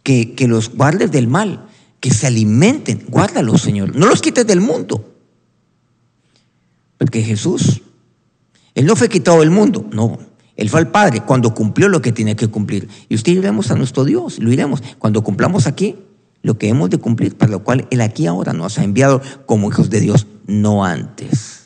Que, 0.03 0.33
que 0.33 0.47
los 0.47 0.75
guardes 0.75 1.11
del 1.11 1.27
mal, 1.27 1.67
que 1.99 2.11
se 2.11 2.27
alimenten. 2.27 3.05
Guárdalos, 3.07 3.61
Señor. 3.61 3.95
No 3.95 4.07
los 4.07 4.21
quites 4.21 4.47
del 4.47 4.61
mundo. 4.61 5.15
Porque 6.97 7.23
Jesús, 7.23 7.81
Él 8.75 8.85
no 8.85 8.95
fue 8.95 9.09
quitado 9.09 9.39
del 9.39 9.51
mundo, 9.51 9.87
no. 9.91 10.19
Él 10.55 10.69
fue 10.69 10.79
al 10.79 10.91
Padre 10.91 11.21
cuando 11.21 11.53
cumplió 11.53 11.89
lo 11.89 12.01
que 12.01 12.11
tiene 12.11 12.35
que 12.35 12.47
cumplir. 12.47 12.87
Y 13.09 13.15
usted 13.15 13.31
iremos 13.31 13.71
a 13.71 13.75
nuestro 13.75 14.05
Dios, 14.05 14.39
lo 14.39 14.51
iremos. 14.51 14.83
Cuando 14.99 15.23
cumplamos 15.23 15.65
aquí, 15.65 15.95
lo 16.43 16.57
que 16.57 16.69
hemos 16.69 16.89
de 16.89 16.97
cumplir, 16.97 17.37
para 17.37 17.51
lo 17.51 17.63
cual 17.63 17.87
Él 17.89 18.01
aquí 18.01 18.27
ahora 18.27 18.53
nos 18.53 18.77
ha 18.77 18.83
enviado 18.83 19.21
como 19.45 19.69
hijos 19.69 19.89
de 19.89 19.99
Dios, 19.99 20.27
no 20.47 20.85
antes. 20.85 21.60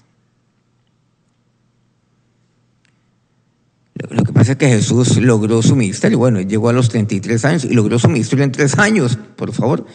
Lo 3.96 4.24
que 4.24 4.34
pasa 4.34 4.54
es 4.54 4.58
que 4.58 4.68
Jesús 4.68 5.18
logró 5.18 5.62
su 5.62 5.76
ministerio, 5.76 6.18
bueno, 6.18 6.42
llegó 6.42 6.68
a 6.68 6.74
los 6.74 6.90
33 6.90 7.46
años 7.46 7.64
y 7.64 7.74
logró 7.74 7.98
su 7.98 8.10
ministerio 8.10 8.44
en 8.44 8.52
tres 8.52 8.78
años, 8.78 9.18
por 9.38 9.54
favor. 9.54 9.86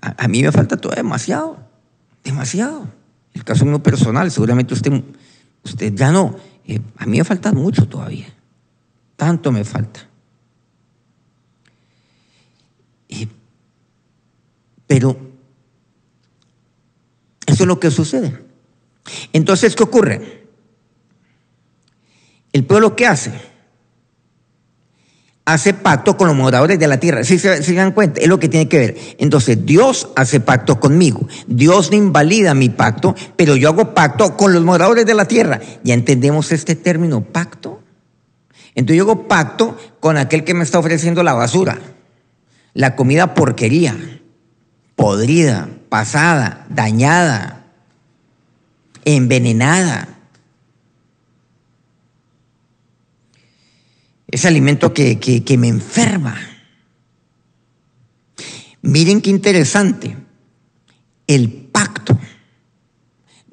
A, 0.00 0.26
mí 0.26 0.42
me 0.42 0.50
falta 0.52 0.78
todo 0.78 0.94
demasiado, 0.94 1.58
demasiado. 2.24 2.88
El 3.34 3.44
caso 3.44 3.66
mío 3.66 3.82
personal, 3.82 4.30
seguramente 4.30 4.72
usted, 4.72 5.02
usted 5.62 5.92
ya 5.94 6.12
no, 6.12 6.36
eh, 6.64 6.80
a 6.96 7.04
mí 7.04 7.18
me 7.18 7.24
falta 7.24 7.52
mucho 7.52 7.86
todavía, 7.86 8.26
tanto 9.16 9.52
me 9.52 9.64
falta. 9.64 10.08
Y 13.08 13.28
pero 14.86 15.16
eso 17.46 17.64
es 17.64 17.66
lo 17.66 17.78
que 17.78 17.90
sucede. 17.90 18.44
Entonces, 19.32 19.76
¿qué 19.76 19.82
ocurre? 19.82 20.35
El 22.56 22.64
pueblo 22.64 22.96
qué 22.96 23.06
hace? 23.06 23.32
Hace 25.44 25.74
pacto 25.74 26.16
con 26.16 26.26
los 26.26 26.34
moradores 26.34 26.78
de 26.78 26.88
la 26.88 26.98
tierra. 26.98 27.22
Si 27.22 27.38
se, 27.38 27.74
dan 27.74 27.92
cuenta, 27.92 28.18
es 28.18 28.28
lo 28.28 28.38
que 28.38 28.48
tiene 28.48 28.66
que 28.66 28.78
ver. 28.78 28.96
Entonces, 29.18 29.66
Dios 29.66 30.08
hace 30.16 30.40
pacto 30.40 30.80
conmigo. 30.80 31.28
Dios 31.46 31.90
no 31.90 31.98
invalida 31.98 32.54
mi 32.54 32.70
pacto, 32.70 33.14
pero 33.36 33.56
yo 33.56 33.68
hago 33.68 33.92
pacto 33.92 34.38
con 34.38 34.54
los 34.54 34.64
moradores 34.64 35.04
de 35.04 35.12
la 35.12 35.26
tierra. 35.26 35.60
¿Ya 35.84 35.92
entendemos 35.92 36.50
este 36.50 36.76
término, 36.76 37.20
pacto? 37.20 37.82
Entonces 38.74 38.96
yo 38.96 39.02
hago 39.02 39.28
pacto 39.28 39.76
con 40.00 40.16
aquel 40.16 40.42
que 40.42 40.54
me 40.54 40.64
está 40.64 40.78
ofreciendo 40.78 41.22
la 41.22 41.34
basura, 41.34 41.78
la 42.72 42.96
comida 42.96 43.34
porquería 43.34 43.94
podrida, 44.94 45.68
pasada, 45.90 46.64
dañada, 46.70 47.66
envenenada. 49.04 50.15
Ese 54.28 54.48
alimento 54.48 54.92
que, 54.92 55.18
que, 55.18 55.58
me 55.58 55.68
enferma. 55.68 56.36
Miren 58.82 59.20
qué 59.20 59.30
interesante. 59.30 60.16
El 61.26 61.50
pacto. 61.50 62.18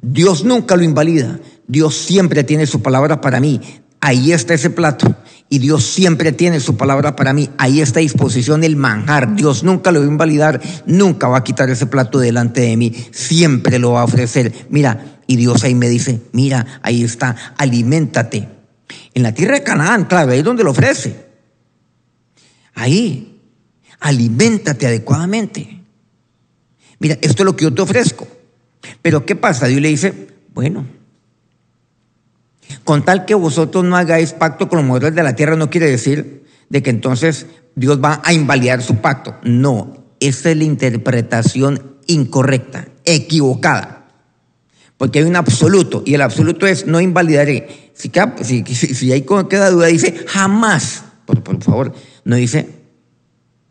Dios 0.02 0.44
nunca 0.44 0.76
lo 0.76 0.84
invalida. 0.84 1.40
Dios 1.68 1.96
siempre 1.96 2.44
tiene 2.44 2.66
su 2.66 2.82
palabra 2.82 3.22
para 3.22 3.40
mí. 3.40 3.62
Ahí 4.00 4.34
está 4.34 4.54
ese 4.54 4.70
plato 4.70 5.16
y 5.54 5.60
Dios 5.60 5.86
siempre 5.86 6.32
tiene 6.32 6.60
su 6.60 6.76
palabra 6.76 7.16
para 7.16 7.32
mí. 7.32 7.50
Ahí 7.60 7.80
está 7.80 8.00
a 8.00 8.02
disposición 8.02 8.64
el 8.64 8.76
manjar. 8.76 9.36
Dios 9.36 9.64
nunca 9.64 9.92
lo 9.92 10.00
va 10.00 10.06
a 10.06 10.10
invalidar, 10.10 10.60
nunca 10.88 11.28
va 11.28 11.38
a 11.38 11.44
quitar 11.44 11.70
ese 11.70 11.86
plato 11.86 12.18
delante 12.18 12.62
de 12.62 12.76
mí, 12.76 12.92
siempre 13.12 13.78
lo 13.78 13.92
va 13.92 14.02
a 14.02 14.06
ofrecer. 14.06 14.52
Mira, 14.70 15.22
y 15.28 15.36
Dios 15.36 15.64
ahí 15.64 15.76
me 15.76 15.90
dice, 15.90 16.22
mira, 16.32 16.80
ahí 16.82 17.04
está, 17.04 17.36
aliméntate. 17.56 18.50
En 19.14 19.24
la 19.24 19.34
tierra 19.34 19.56
de 19.56 19.64
Canaán, 19.64 20.06
claro, 20.06 20.32
ahí 20.32 20.40
es 20.40 20.44
donde 20.44 20.64
lo 20.64 20.72
ofrece. 20.72 21.26
Ahí, 22.74 23.40
aliméntate 24.00 24.88
adecuadamente. 24.88 25.82
Mira, 27.00 27.18
esto 27.22 27.44
es 27.44 27.46
lo 27.46 27.56
que 27.56 27.64
yo 27.64 27.74
te 27.74 27.82
ofrezco. 27.82 28.28
Pero 29.02 29.26
¿qué 29.26 29.36
pasa? 29.36 29.68
Dios 29.68 29.82
le 29.82 29.90
dice, 29.90 30.28
bueno, 30.54 30.86
con 32.84 33.04
tal 33.06 33.26
que 33.26 33.36
vosotros 33.36 33.84
no 33.84 33.96
hagáis 33.96 34.34
pacto 34.34 34.68
con 34.68 34.78
los 34.78 34.86
moradores 34.86 35.16
de 35.16 35.24
la 35.24 35.36
tierra 35.36 35.56
no 35.56 35.70
quiere 35.70 35.90
decir 35.90 36.44
de 36.70 36.82
que 36.82 36.90
entonces 36.90 37.46
Dios 37.76 38.00
va 38.04 38.22
a 38.24 38.34
invalidar 38.34 38.82
su 38.82 38.98
pacto. 38.98 39.36
No, 39.44 40.06
esa 40.20 40.52
es 40.52 40.58
la 40.58 40.64
interpretación 40.64 41.98
incorrecta, 42.08 42.88
equivocada. 43.06 44.08
Porque 44.98 45.20
hay 45.20 45.26
un 45.26 45.36
absoluto 45.36 46.04
y 46.06 46.14
el 46.14 46.22
absoluto 46.22 46.66
es 46.68 46.88
no 46.88 47.02
invalidaré. 47.02 47.83
Si, 47.94 49.12
hay 49.12 49.22
queda 49.22 49.70
duda, 49.70 49.88
dice 49.88 50.26
jamás, 50.28 51.04
por, 51.26 51.64
favor, 51.64 51.94
no 52.26 52.36
dice 52.36 52.68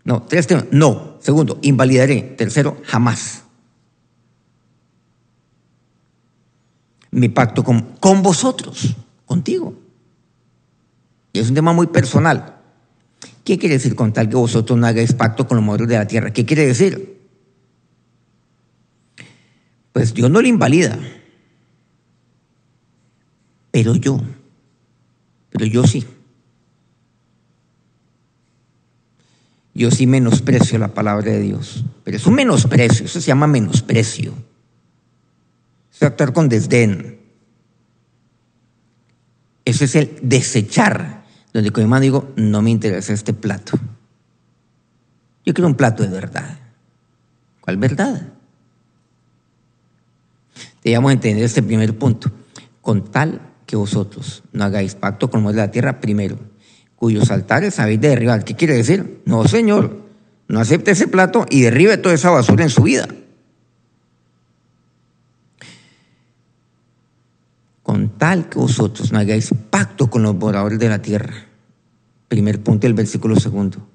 No, 0.05 0.23
tres 0.23 0.47
temas. 0.47 0.67
No. 0.71 1.19
Segundo, 1.21 1.59
invalidaré. 1.63 2.23
Tercero, 2.23 2.79
jamás. 2.85 3.43
Mi 7.11 7.29
pacto 7.29 7.63
con, 7.63 7.83
con 8.01 8.23
vosotros, 8.23 8.97
contigo. 9.27 9.75
Y 11.33 11.41
es 11.41 11.49
un 11.49 11.55
tema 11.55 11.73
muy 11.73 11.89
personal. 11.89 12.57
¿Qué 13.45 13.59
quiere 13.59 13.77
decir 13.77 13.95
con 13.95 14.13
tal 14.13 14.29
que 14.29 14.37
vosotros 14.37 14.79
no 14.79 14.87
hagáis 14.87 15.13
pacto 15.13 15.47
con 15.47 15.57
los 15.57 15.65
modelos 15.65 15.89
de 15.89 15.97
la 15.97 16.07
tierra? 16.07 16.33
¿Qué 16.33 16.45
quiere 16.45 16.67
decir? 16.67 17.21
Pues 19.93 20.15
Dios 20.15 20.31
no 20.31 20.41
lo 20.41 20.49
invalida. 20.49 20.99
Pero 23.73 23.97
yo, 23.97 24.21
pero 25.51 25.67
yo 25.67 25.85
sí. 25.85 26.07
Yo 29.75 29.91
sí 29.91 30.07
menosprecio 30.07 30.79
la 30.79 30.89
palabra 30.89 31.33
de 31.33 31.41
Dios. 31.41 31.85
Pero 32.05 32.19
es 32.19 32.27
un 32.27 32.35
menosprecio, 32.35 33.07
eso 33.07 33.21
se 33.21 33.27
llama 33.27 33.47
menosprecio. 33.47 34.35
Es 35.93 36.03
actuar 36.03 36.35
con 36.35 36.49
desdén. 36.49 37.19
Eso 39.65 39.85
es 39.85 39.95
el 39.95 40.19
desechar, 40.23 41.25
donde 41.55 41.71
mano 41.87 42.01
digo, 42.01 42.33
no 42.37 42.61
me 42.61 42.71
interesa 42.71 43.15
este 43.15 43.33
plato. 43.33 43.79
Yo 45.47 45.55
quiero 45.55 45.69
un 45.69 45.77
plato 45.77 46.03
de 46.03 46.11
verdad. 46.11 46.59
¿Cuál 47.63 47.79
verdad? 47.79 48.29
Debemos 50.85 51.13
entender 51.13 51.45
este 51.45 51.63
primer 51.63 51.97
punto. 51.97 52.31
Con 52.83 53.11
tal 53.11 53.52
que 53.73 53.77
vosotros 53.77 54.43
no 54.53 54.65
hagáis 54.65 54.95
pacto 54.95 55.31
con 55.31 55.43
los 55.43 55.55
de 55.55 55.63
la 55.63 55.71
tierra 55.71 55.99
primero, 55.99 56.37
cuyos 56.95 57.31
altares 57.31 57.81
habéis 57.81 58.03
de 58.03 58.09
derribar. 58.09 58.45
¿Qué 58.45 58.55
quiere 58.55 58.75
decir? 58.75 59.23
No, 59.25 59.49
Señor, 59.49 60.03
no 60.47 60.61
acepte 60.61 60.91
ese 60.91 61.09
plato 61.09 61.47
y 61.49 61.63
derribe 61.63 61.97
toda 61.97 62.15
esa 62.15 62.29
basura 62.29 62.65
en 62.65 62.69
su 62.69 62.83
vida. 62.83 63.09
Con 67.83 68.11
tal 68.19 68.51
que 68.51 68.59
vosotros 68.59 69.11
no 69.11 69.19
hagáis 69.19 69.55
pacto 69.71 70.11
con 70.11 70.23
los 70.23 70.35
moradores 70.35 70.79
de 70.79 70.91
la 70.91 71.01
tierra. 71.01 71.33
Primer 72.29 72.63
punto 72.63 72.87
del 72.87 72.93
versículo 72.93 73.41
segundo. 73.41 73.89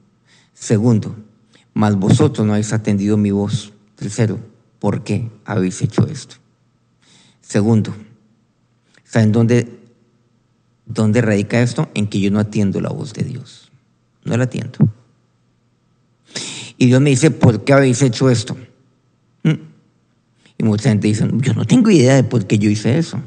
Segundo, 0.55 1.15
mas 1.75 1.95
vosotros 1.95 2.47
no 2.47 2.53
habéis 2.53 2.73
atendido 2.73 3.15
mi 3.15 3.29
voz. 3.29 3.73
Tercero, 3.95 4.39
¿por 4.79 5.03
qué 5.03 5.29
habéis 5.45 5.83
hecho 5.83 6.07
esto? 6.07 6.37
Segundo, 7.41 7.93
¿saben 9.17 9.31
dónde, 9.31 9.67
dónde 10.85 11.21
radica 11.21 11.59
esto? 11.59 11.89
En 11.95 12.05
que 12.05 12.19
yo 12.19 12.29
no 12.29 12.37
atiendo 12.39 12.79
la 12.81 12.89
voz 12.89 13.13
de 13.13 13.23
Dios. 13.23 13.71
No 14.23 14.37
la 14.37 14.43
atiendo. 14.43 14.77
Y 16.77 16.85
Dios 16.85 17.01
me 17.01 17.09
dice, 17.09 17.31
¿por 17.31 17.63
qué 17.63 17.73
habéis 17.73 18.03
hecho 18.03 18.29
esto? 18.29 18.55
Mm. 19.41 19.55
Y 20.59 20.63
mucha 20.63 20.89
gente 20.89 21.07
dice, 21.07 21.27
yo 21.37 21.55
no 21.55 21.65
tengo 21.65 21.89
idea 21.89 22.13
de 22.13 22.23
por 22.23 22.45
qué 22.45 22.59
yo 22.59 22.69
hice 22.69 22.99
eso. 22.99 23.19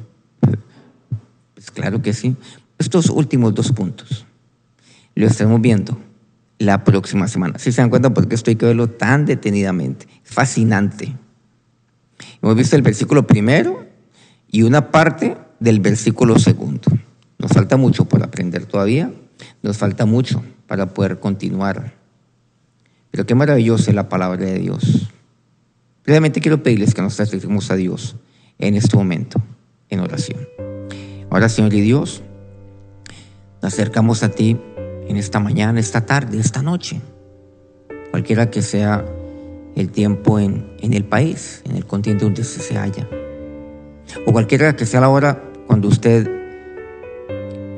Pues 1.55 1.73
claro 1.73 2.01
que 2.01 2.13
sí. 2.13 2.37
Estos 2.79 3.11
últimos 3.11 3.53
dos 3.53 3.73
puntos 3.73 4.25
lo 5.17 5.27
estaremos 5.27 5.61
viendo 5.61 5.99
la 6.61 6.85
próxima 6.85 7.27
semana. 7.27 7.59
Si 7.59 7.73
se 7.73 7.81
dan 7.81 7.91
cuenta, 7.91 8.15
porque 8.15 8.37
estoy 8.37 8.55
que 8.55 8.67
verlo 8.67 8.91
tan 8.91 9.27
detenidamente. 9.27 10.07
Es 10.25 10.31
fascinante. 10.31 11.17
Hemos 12.41 12.55
visto 12.55 12.77
el 12.77 12.83
versículo 12.83 13.27
primero 13.27 13.89
y 14.53 14.63
una 14.63 14.93
parte 14.93 15.37
del 15.61 15.81
versículo 15.81 16.39
segundo. 16.39 16.91
Nos 17.39 17.53
falta 17.53 17.77
mucho 17.77 18.07
por 18.07 18.23
aprender 18.23 18.67
todavía, 18.67 19.13
nos 19.63 19.79
falta 19.79 20.07
mucho 20.07 20.43
para 20.67 20.93
poder 20.93 21.21
continuar. 21.21 21.95
Pero 23.11 23.27
qué 23.27 23.35
maravillosa 23.35 23.91
es 23.91 23.95
la 23.95 24.09
palabra 24.09 24.45
de 24.45 24.59
Dios. 24.59 25.11
Realmente 26.05 26.41
quiero 26.41 26.63
pedirles 26.63 26.95
que 26.95 27.03
nos 27.03 27.21
acerquemos 27.21 27.71
a 27.71 27.77
Dios 27.77 28.17
en 28.59 28.75
este 28.75 28.97
momento, 28.97 29.43
en 29.89 30.01
oración. 30.01 30.41
Ahora, 31.31 31.49
Señor 31.49 31.73
y 31.75 31.81
Dios, 31.81 32.23
nos 33.63 33.73
acercamos 33.73 34.23
a 34.23 34.31
ti 34.31 34.59
en 35.07 35.17
esta 35.17 35.41
mañana, 35.41 35.79
esta 35.79 36.07
tarde, 36.07 36.39
esta 36.39 36.63
noche, 36.63 37.01
cualquiera 38.11 38.51
que 38.51 38.63
sea 38.63 39.05
el 39.77 39.91
tiempo 39.91 40.39
en, 40.39 40.73
en 40.81 40.95
el 40.95 41.05
país, 41.05 41.63
en 41.65 41.77
el 41.77 41.87
continente 41.87 42.25
donde 42.25 42.45
se 42.45 42.77
haya 42.77 43.07
o 44.27 44.33
cualquiera 44.33 44.75
que 44.77 44.87
sea 44.87 45.01
la 45.01 45.09
hora 45.09 45.43
cuando 45.71 45.87
usted 45.87 46.29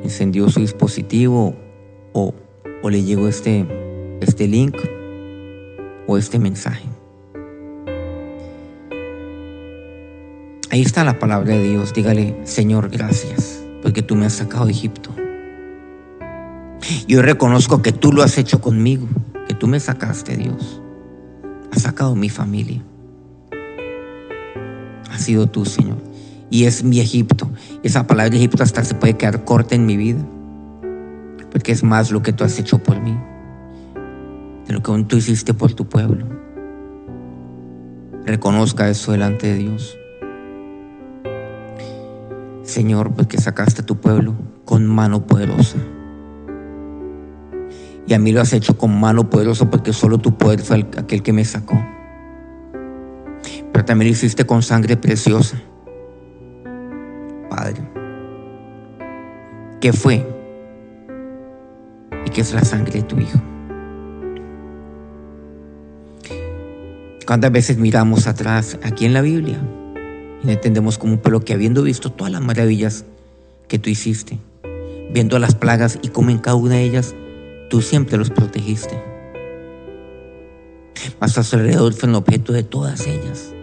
encendió 0.03 0.49
su 0.49 0.61
dispositivo 0.61 1.55
o, 2.11 2.33
le 2.89 3.03
llegó 3.03 3.27
este, 3.27 3.67
este 4.19 4.47
link 4.47 4.75
o 6.07 6.17
este 6.17 6.39
mensaje. 6.39 6.87
Ahí 10.71 10.81
está 10.81 11.03
la 11.03 11.19
palabra 11.19 11.53
de 11.53 11.69
Dios. 11.69 11.93
Dígale, 11.93 12.35
Señor, 12.45 12.89
gracias, 12.89 13.63
porque 13.83 14.01
tú 14.01 14.15
me 14.15 14.25
has 14.25 14.33
sacado 14.33 14.65
de 14.65 14.71
Egipto. 14.71 15.11
Yo 17.07 17.21
reconozco 17.21 17.83
que 17.83 17.91
tú 17.91 18.11
lo 18.11 18.23
has 18.23 18.39
hecho 18.39 18.59
conmigo, 18.59 19.07
que 19.47 19.53
tú 19.53 19.67
me 19.67 19.79
sacaste, 19.79 20.35
Dios. 20.35 20.81
Has 21.71 21.83
sacado 21.83 22.15
mi 22.15 22.29
familia. 22.29 22.81
Has 25.11 25.21
sido 25.21 25.45
tú, 25.45 25.63
Señor 25.63 26.12
y 26.53 26.65
es 26.65 26.83
mi 26.83 26.99
Egipto. 26.99 27.49
Esa 27.81 28.05
palabra 28.05 28.35
Egipto 28.35 28.61
hasta 28.61 28.83
se 28.83 28.93
puede 28.93 29.17
quedar 29.17 29.43
corta 29.43 29.73
en 29.73 29.87
mi 29.87 29.97
vida, 29.97 30.23
porque 31.49 31.71
es 31.71 31.83
más 31.83 32.11
lo 32.11 32.21
que 32.21 32.31
tú 32.31 32.43
has 32.43 32.59
hecho 32.59 32.77
por 32.77 33.01
mí, 33.01 33.17
de 34.67 34.73
lo 34.73 34.83
que 34.83 35.03
tú 35.05 35.17
hiciste 35.17 35.55
por 35.55 35.73
tu 35.73 35.89
pueblo. 35.89 36.27
Reconozca 38.27 38.87
eso 38.87 39.13
delante 39.13 39.47
de 39.47 39.55
Dios. 39.55 39.97
Señor, 42.61 43.15
porque 43.15 43.39
sacaste 43.39 43.81
a 43.81 43.85
tu 43.87 43.99
pueblo 43.99 44.35
con 44.63 44.85
mano 44.85 45.25
poderosa. 45.25 45.79
Y 48.05 48.13
a 48.13 48.19
mí 48.19 48.31
lo 48.31 48.41
has 48.41 48.53
hecho 48.53 48.77
con 48.77 48.99
mano 48.99 49.27
poderosa 49.27 49.71
porque 49.71 49.91
solo 49.91 50.19
tu 50.19 50.37
poder 50.37 50.59
fue 50.59 50.85
aquel 50.97 51.23
que 51.23 51.33
me 51.33 51.45
sacó. 51.45 51.83
Pero 53.71 53.85
también 53.85 54.11
lo 54.11 54.13
hiciste 54.13 54.45
con 54.45 54.61
sangre 54.61 54.97
preciosa 54.97 55.57
¿Qué 59.83 59.91
fue? 59.91 60.25
Y 62.25 62.29
qué 62.29 62.39
es 62.39 62.53
la 62.53 62.63
sangre 62.63 63.01
de 63.01 63.03
tu 63.03 63.19
Hijo. 63.19 63.37
¿Cuántas 67.27 67.51
veces 67.51 67.77
miramos 67.77 68.25
atrás 68.25 68.79
aquí 68.81 69.05
en 69.05 69.11
la 69.11 69.19
Biblia 69.19 69.57
y 70.41 70.51
entendemos 70.51 70.97
como 70.97 71.11
un 71.11 71.19
pueblo 71.19 71.41
que 71.41 71.51
habiendo 71.51 71.83
visto 71.83 72.13
todas 72.13 72.31
las 72.31 72.41
maravillas 72.41 73.03
que 73.67 73.77
tú 73.77 73.89
hiciste, 73.89 74.39
viendo 75.11 75.37
las 75.37 75.53
plagas 75.53 75.99
y 76.01 76.07
como 76.07 76.29
en 76.29 76.37
cada 76.37 76.55
una 76.55 76.75
de 76.75 76.83
ellas 76.83 77.13
tú 77.69 77.81
siempre 77.81 78.17
los 78.17 78.29
protegiste? 78.29 79.03
Mas 81.19 81.37
a 81.37 81.43
su 81.43 81.57
alrededor 81.57 81.91
fue 81.91 82.07
un 82.07 82.15
objeto 82.15 82.53
de 82.53 82.63
todas 82.63 83.05
ellas, 83.05 83.53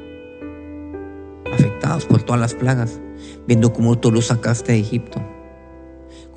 afectados 1.51 2.05
por 2.05 2.23
todas 2.23 2.43
las 2.43 2.55
plagas 2.55 3.01
viendo 3.47 3.73
cómo 3.73 3.99
tú 3.99 4.13
los 4.13 4.27
sacaste 4.27 4.73
de 4.73 4.81
Egipto, 4.81 5.23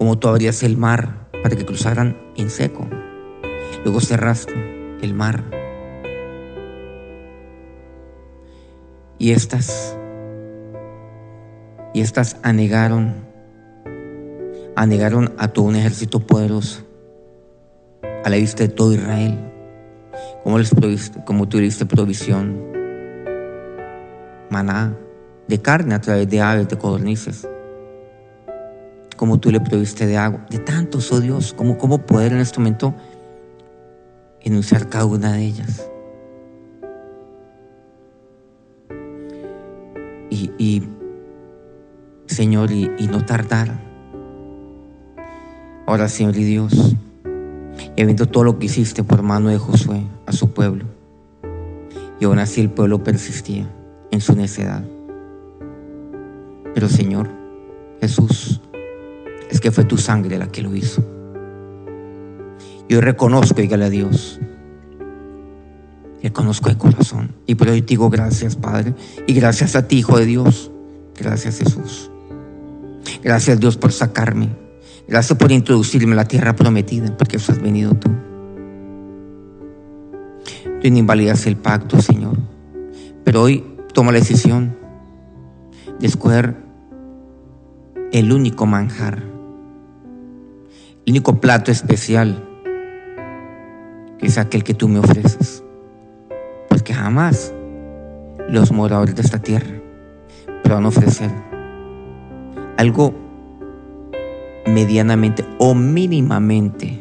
cómo 0.03 0.19
tú 0.19 0.27
abrías 0.27 0.63
el 0.63 0.75
mar 0.75 1.29
para 1.31 1.55
que 1.55 1.63
cruzaran 1.63 2.17
en 2.35 2.49
seco. 2.49 2.85
Luego 3.85 4.01
cerraste 4.01 4.53
el 5.01 5.13
mar. 5.13 5.41
Y 9.17 9.31
estas, 9.31 9.97
y 11.93 12.01
estas 12.01 12.35
anegaron, 12.43 13.13
anegaron 14.75 15.31
a 15.37 15.47
todo 15.47 15.63
un 15.63 15.77
ejército 15.77 16.19
poderoso, 16.19 16.85
a 18.25 18.29
la 18.29 18.35
vista 18.35 18.63
de 18.63 18.69
todo 18.69 18.91
Israel. 18.91 19.39
Como, 20.43 20.59
les 20.59 20.73
como 21.23 21.47
tú 21.47 21.59
diste 21.59 21.85
provisión, 21.85 22.61
maná, 24.49 24.97
de 25.47 25.61
carne 25.61 25.95
a 25.95 26.01
través 26.01 26.29
de 26.29 26.41
aves, 26.41 26.67
de 26.67 26.77
codornices. 26.77 27.47
Como 29.15 29.39
tú 29.39 29.51
le 29.51 29.59
proviste 29.59 30.07
de 30.07 30.17
agua, 30.17 30.45
de 30.49 30.59
tantos, 30.59 31.11
oh 31.11 31.19
Dios, 31.19 31.53
como 31.53 31.77
cómo 31.77 31.99
poder 31.99 32.33
en 32.33 32.39
este 32.39 32.59
momento 32.59 32.93
enunciar 34.41 34.89
cada 34.89 35.05
una 35.05 35.33
de 35.33 35.41
ellas. 35.43 35.89
Y, 40.29 40.81
Señor, 42.25 42.71
y, 42.71 42.89
y, 42.97 43.07
no 43.07 43.25
tardar. 43.25 43.71
Ahora, 45.85 46.07
Señor 46.07 46.35
y 46.37 46.43
Dios, 46.43 46.95
he 47.95 48.05
visto 48.05 48.27
todo 48.27 48.43
lo 48.45 48.57
que 48.57 48.65
hiciste 48.65 49.03
por 49.03 49.21
mano 49.21 49.49
de 49.49 49.57
Josué 49.57 50.03
a 50.25 50.31
su 50.31 50.51
pueblo. 50.51 50.85
Y 52.19 52.25
aún 52.25 52.39
así 52.39 52.61
el 52.61 52.69
pueblo 52.69 53.03
persistía 53.03 53.67
en 54.11 54.21
su 54.21 54.35
necedad. 54.35 54.83
Pero 56.73 56.87
Señor, 56.87 57.29
Jesús, 57.99 58.61
es 58.62 58.62
que 59.63 59.71
fue 59.71 59.85
tu 59.85 59.97
sangre 59.97 60.37
la 60.37 60.47
que 60.47 60.61
lo 60.61 60.75
hizo. 60.75 61.03
Yo 62.89 63.01
reconozco, 63.01 63.61
dígale 63.61 63.85
a 63.85 63.89
Dios, 63.89 64.39
conozco 66.33 66.69
de 66.69 66.77
corazón. 66.77 67.31
Y 67.45 67.55
por 67.55 67.69
hoy 67.69 67.81
te 67.81 67.89
digo 67.89 68.09
gracias, 68.09 68.55
Padre. 68.55 68.93
Y 69.27 69.33
gracias 69.33 69.75
a 69.75 69.87
ti, 69.87 69.99
Hijo 69.99 70.17
de 70.17 70.25
Dios. 70.25 70.71
Gracias, 71.17 71.59
Jesús. 71.59 72.11
Gracias, 73.23 73.59
Dios, 73.59 73.77
por 73.77 73.91
sacarme. 73.91 74.49
Gracias 75.07 75.37
por 75.37 75.51
introducirme 75.51 76.13
a 76.13 76.17
la 76.17 76.25
tierra 76.25 76.55
prometida, 76.55 77.15
porque 77.17 77.37
eso 77.37 77.51
has 77.51 77.61
venido 77.61 77.93
tú. 77.93 78.09
Tú 80.81 80.89
no 80.89 80.97
invalidas 80.97 81.45
el 81.45 81.55
pacto, 81.55 82.01
Señor. 82.01 82.37
Pero 83.23 83.43
hoy 83.43 83.63
toma 83.93 84.11
la 84.11 84.19
decisión 84.19 84.75
de 85.99 86.07
escoger 86.07 86.57
el 88.11 88.31
único 88.31 88.65
manjar, 88.65 89.23
el 91.05 91.11
único 91.11 91.39
plato 91.39 91.71
especial, 91.71 92.49
es 94.19 94.37
aquel 94.37 94.63
que 94.63 94.73
tú 94.73 94.87
me 94.87 94.99
ofreces. 94.99 95.63
Porque 96.69 96.93
jamás 96.93 97.53
los 98.49 98.71
moradores 98.71 99.15
de 99.15 99.21
esta 99.21 99.39
tierra 99.39 99.83
van 100.73 100.85
a 100.85 100.87
ofrecer 100.87 101.29
algo 102.77 103.13
medianamente 104.65 105.45
o 105.59 105.75
mínimamente 105.75 106.99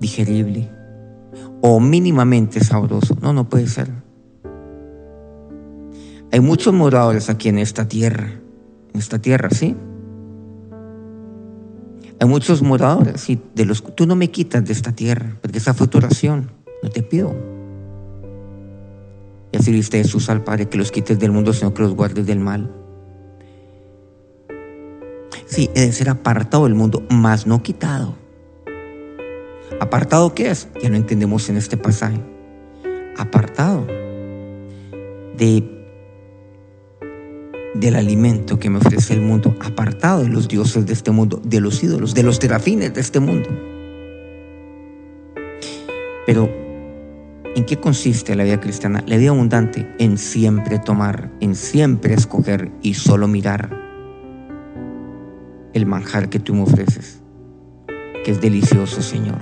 digerible 0.00 0.70
o 1.60 1.80
mínimamente 1.80 2.60
sabroso. 2.60 3.16
No, 3.20 3.32
no 3.32 3.48
puede 3.48 3.66
ser. 3.68 3.88
Hay 6.32 6.40
muchos 6.40 6.74
moradores 6.74 7.30
aquí 7.30 7.48
en 7.48 7.58
esta 7.58 7.86
tierra, 7.86 8.26
en 8.92 9.00
esta 9.00 9.20
tierra, 9.20 9.50
¿sí? 9.50 9.76
Hay 12.24 12.30
muchos 12.30 12.62
moradores, 12.62 13.20
¿sí? 13.20 13.38
De 13.54 13.66
los 13.66 13.84
tú 13.94 14.06
no 14.06 14.16
me 14.16 14.30
quitas 14.30 14.64
de 14.64 14.72
esta 14.72 14.92
tierra, 14.92 15.36
porque 15.42 15.58
esa 15.58 15.74
fue 15.74 15.88
tu 15.88 15.98
oración, 15.98 16.50
no 16.82 16.88
te 16.88 17.02
pido. 17.02 17.36
Y 19.52 19.58
así 19.58 19.70
dice 19.70 19.98
Jesús 19.98 20.30
al 20.30 20.42
Padre, 20.42 20.70
que 20.70 20.78
los 20.78 20.90
quites 20.90 21.18
del 21.18 21.32
mundo, 21.32 21.52
sino 21.52 21.74
que 21.74 21.82
los 21.82 21.94
guardes 21.94 22.24
del 22.24 22.40
mal. 22.40 22.74
Sí, 25.44 25.68
es 25.74 25.86
de 25.86 25.92
ser 25.92 26.08
apartado 26.08 26.64
del 26.64 26.74
mundo, 26.74 27.02
más 27.10 27.46
no 27.46 27.62
quitado. 27.62 28.14
¿Apartado 29.78 30.34
qué 30.34 30.50
es? 30.50 30.68
Ya 30.82 30.88
lo 30.88 30.96
entendemos 30.96 31.50
en 31.50 31.58
este 31.58 31.76
pasaje. 31.76 32.22
Apartado 33.18 33.86
de 35.36 35.73
del 37.74 37.96
alimento 37.96 38.58
que 38.58 38.70
me 38.70 38.78
ofrece 38.78 39.14
el 39.14 39.20
mundo, 39.20 39.56
apartado 39.60 40.22
de 40.22 40.28
los 40.28 40.48
dioses 40.48 40.86
de 40.86 40.92
este 40.92 41.10
mundo, 41.10 41.40
de 41.44 41.60
los 41.60 41.82
ídolos, 41.82 42.14
de 42.14 42.22
los 42.22 42.38
terafines 42.38 42.94
de 42.94 43.00
este 43.00 43.20
mundo. 43.20 43.48
Pero, 46.26 46.48
¿en 47.54 47.64
qué 47.66 47.78
consiste 47.78 48.34
la 48.34 48.44
vida 48.44 48.60
cristiana? 48.60 49.02
La 49.06 49.16
vida 49.16 49.30
abundante 49.30 49.86
en 49.98 50.16
siempre 50.16 50.78
tomar, 50.78 51.30
en 51.40 51.54
siempre 51.54 52.14
escoger 52.14 52.70
y 52.80 52.94
solo 52.94 53.28
mirar 53.28 53.82
el 55.74 55.86
manjar 55.86 56.28
que 56.28 56.38
tú 56.38 56.54
me 56.54 56.62
ofreces, 56.62 57.20
que 58.24 58.30
es 58.30 58.40
delicioso, 58.40 59.02
Señor. 59.02 59.38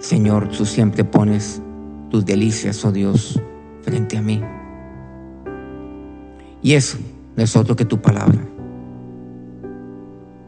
Señor, 0.00 0.48
tú 0.48 0.64
siempre 0.64 1.04
pones 1.04 1.60
tus 2.08 2.24
delicias, 2.24 2.82
oh 2.84 2.92
Dios, 2.92 3.38
frente 3.82 4.16
a 4.16 4.22
mí. 4.22 4.42
Y 6.62 6.74
eso 6.74 6.98
no 7.36 7.42
es 7.42 7.54
otro 7.56 7.76
que 7.76 7.84
tu 7.84 8.00
palabra. 8.00 8.38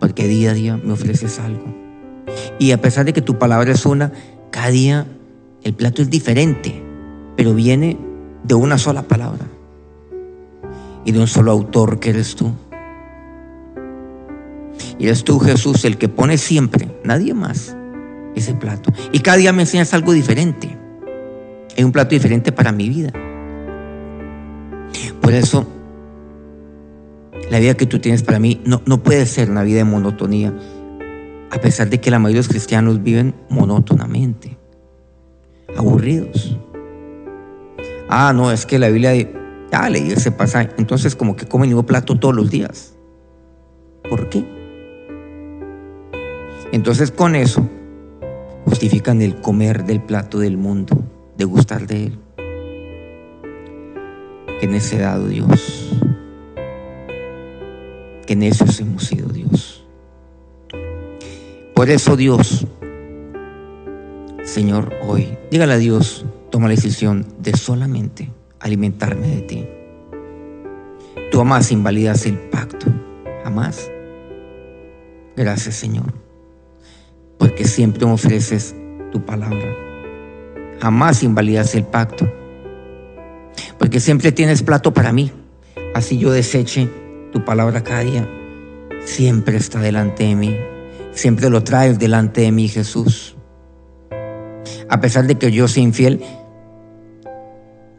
Porque 0.01 0.27
día 0.27 0.51
a 0.51 0.55
día 0.55 0.77
me 0.77 0.93
ofreces 0.93 1.39
algo. 1.39 1.65
Y 2.59 2.73
a 2.73 2.81
pesar 2.81 3.05
de 3.05 3.13
que 3.13 3.23
tu 3.23 3.39
palabra 3.39 3.73
es 3.73 3.87
una, 3.87 4.13
cada 4.51 4.71
día 4.71 5.07
el 5.63 5.75
plato 5.75 6.03
es 6.03 6.11
diferente, 6.11 6.83
pero 7.37 7.55
viene 7.55 7.99
de 8.45 8.55
una 8.55 8.79
sola 8.79 9.03
palabra 9.03 9.47
y 11.05 11.13
de 11.13 11.21
un 11.21 11.27
solo 11.27 11.53
autor 11.53 12.01
que 12.01 12.11
eres 12.11 12.35
tú. 12.35 12.53
Y 14.99 15.07
eres 15.07 15.25
tú, 15.25 15.39
Jesús, 15.39 15.85
el 15.85 15.97
que 15.97 16.09
pone 16.09 16.39
siempre, 16.39 16.89
nadie 17.05 17.35
más, 17.35 17.77
ese 18.35 18.55
plato. 18.55 18.93
Y 19.13 19.21
cada 19.21 19.39
día 19.39 19.53
me 19.53 19.63
enseñas 19.63 19.95
algo 19.95 20.13
diferente. 20.13 20.77
Hay 21.77 21.85
un 21.85 21.93
plato 21.93 22.11
diferente 22.11 22.53
para 22.53 22.73
mi 22.73 22.89
vida. 22.89 23.13
Por 25.21 25.33
eso 25.33 25.67
la 27.51 27.59
vida 27.59 27.75
que 27.75 27.87
tú 27.87 27.99
tienes 27.99 28.23
para 28.23 28.39
mí 28.39 28.61
no, 28.65 28.81
no 28.87 29.03
puede 29.03 29.27
ser 29.27 29.51
una 29.51 29.65
vida 29.65 29.79
de 29.79 29.85
monotonía, 29.85 30.57
a 31.51 31.59
pesar 31.61 31.91
de 31.91 32.01
que 32.01 32.11
la 32.11 32.21
mayoría 32.21 32.43
de 32.43 32.47
los 32.47 32.49
cristianos 32.49 33.03
viven 33.03 33.35
monótonamente, 33.49 34.57
aburridos. 35.77 36.57
Ah, 38.09 38.33
no, 38.33 38.53
es 38.53 38.67
que 38.67 38.79
la 38.79 38.89
Biblia, 38.89 39.15
ya 39.71 39.89
leí 39.89 40.13
ese 40.13 40.31
pasaje, 40.31 40.71
entonces 40.79 41.17
como 41.17 41.35
que 41.35 41.47
comen 41.47 41.71
nuevo 41.71 41.85
plato 41.85 42.19
todos 42.19 42.35
los 42.35 42.51
días. 42.51 42.95
¿Por 44.09 44.29
qué? 44.29 44.45
Entonces 46.73 47.11
con 47.11 47.35
eso 47.35 47.69
justifican 48.65 49.23
el 49.23 49.41
comer 49.41 49.85
del 49.85 50.01
plato 50.01 50.39
del 50.39 50.57
mundo, 50.57 51.03
de 51.37 51.45
gustar 51.45 51.89
de 51.89 52.07
él. 52.07 52.19
Qué 54.61 54.69
necedad, 54.69 55.19
Dios 55.27 55.91
que 58.31 58.37
necios 58.37 58.79
hemos 58.79 59.03
sido 59.03 59.29
Dios. 59.29 59.85
Por 61.75 61.91
eso 61.91 62.17
Dios, 62.17 62.65
Señor, 64.45 64.95
hoy, 65.03 65.37
dígale 65.51 65.73
a 65.73 65.79
Dios, 65.79 66.25
toma 66.49 66.69
la 66.69 66.77
decisión 66.77 67.27
de 67.41 67.57
solamente 67.57 68.31
alimentarme 68.61 69.27
de 69.27 69.41
ti. 69.41 69.69
Tú 71.33 71.39
jamás 71.39 71.73
invalidas 71.73 72.25
el 72.25 72.39
pacto, 72.39 72.87
jamás. 73.43 73.91
Gracias 75.37 75.75
Señor, 75.75 76.15
porque 77.37 77.65
siempre 77.65 78.07
me 78.07 78.13
ofreces 78.13 78.77
tu 79.11 79.25
palabra. 79.25 79.75
Jamás 80.81 81.25
invalidas 81.25 81.75
el 81.75 81.83
pacto, 81.83 82.33
porque 83.77 83.99
siempre 83.99 84.31
tienes 84.31 84.63
plato 84.63 84.95
para 84.95 85.13
mí. 85.13 85.33
Así 85.97 86.17
yo 86.17 86.31
deseche 86.31 87.00
tu 87.33 87.45
palabra 87.45 87.83
cada 87.83 88.01
día 88.01 88.29
siempre 89.05 89.57
está 89.57 89.81
delante 89.81 90.25
de 90.25 90.35
mí. 90.35 90.57
Siempre 91.13 91.51
lo 91.51 91.65
traes 91.65 91.99
delante 91.99 92.43
de 92.43 92.53
mí, 92.53 92.69
Jesús. 92.69 93.37
A 94.89 95.01
pesar 95.01 95.27
de 95.27 95.37
que 95.37 95.51
yo 95.51 95.69
sea 95.69 95.83
infiel, 95.83 96.23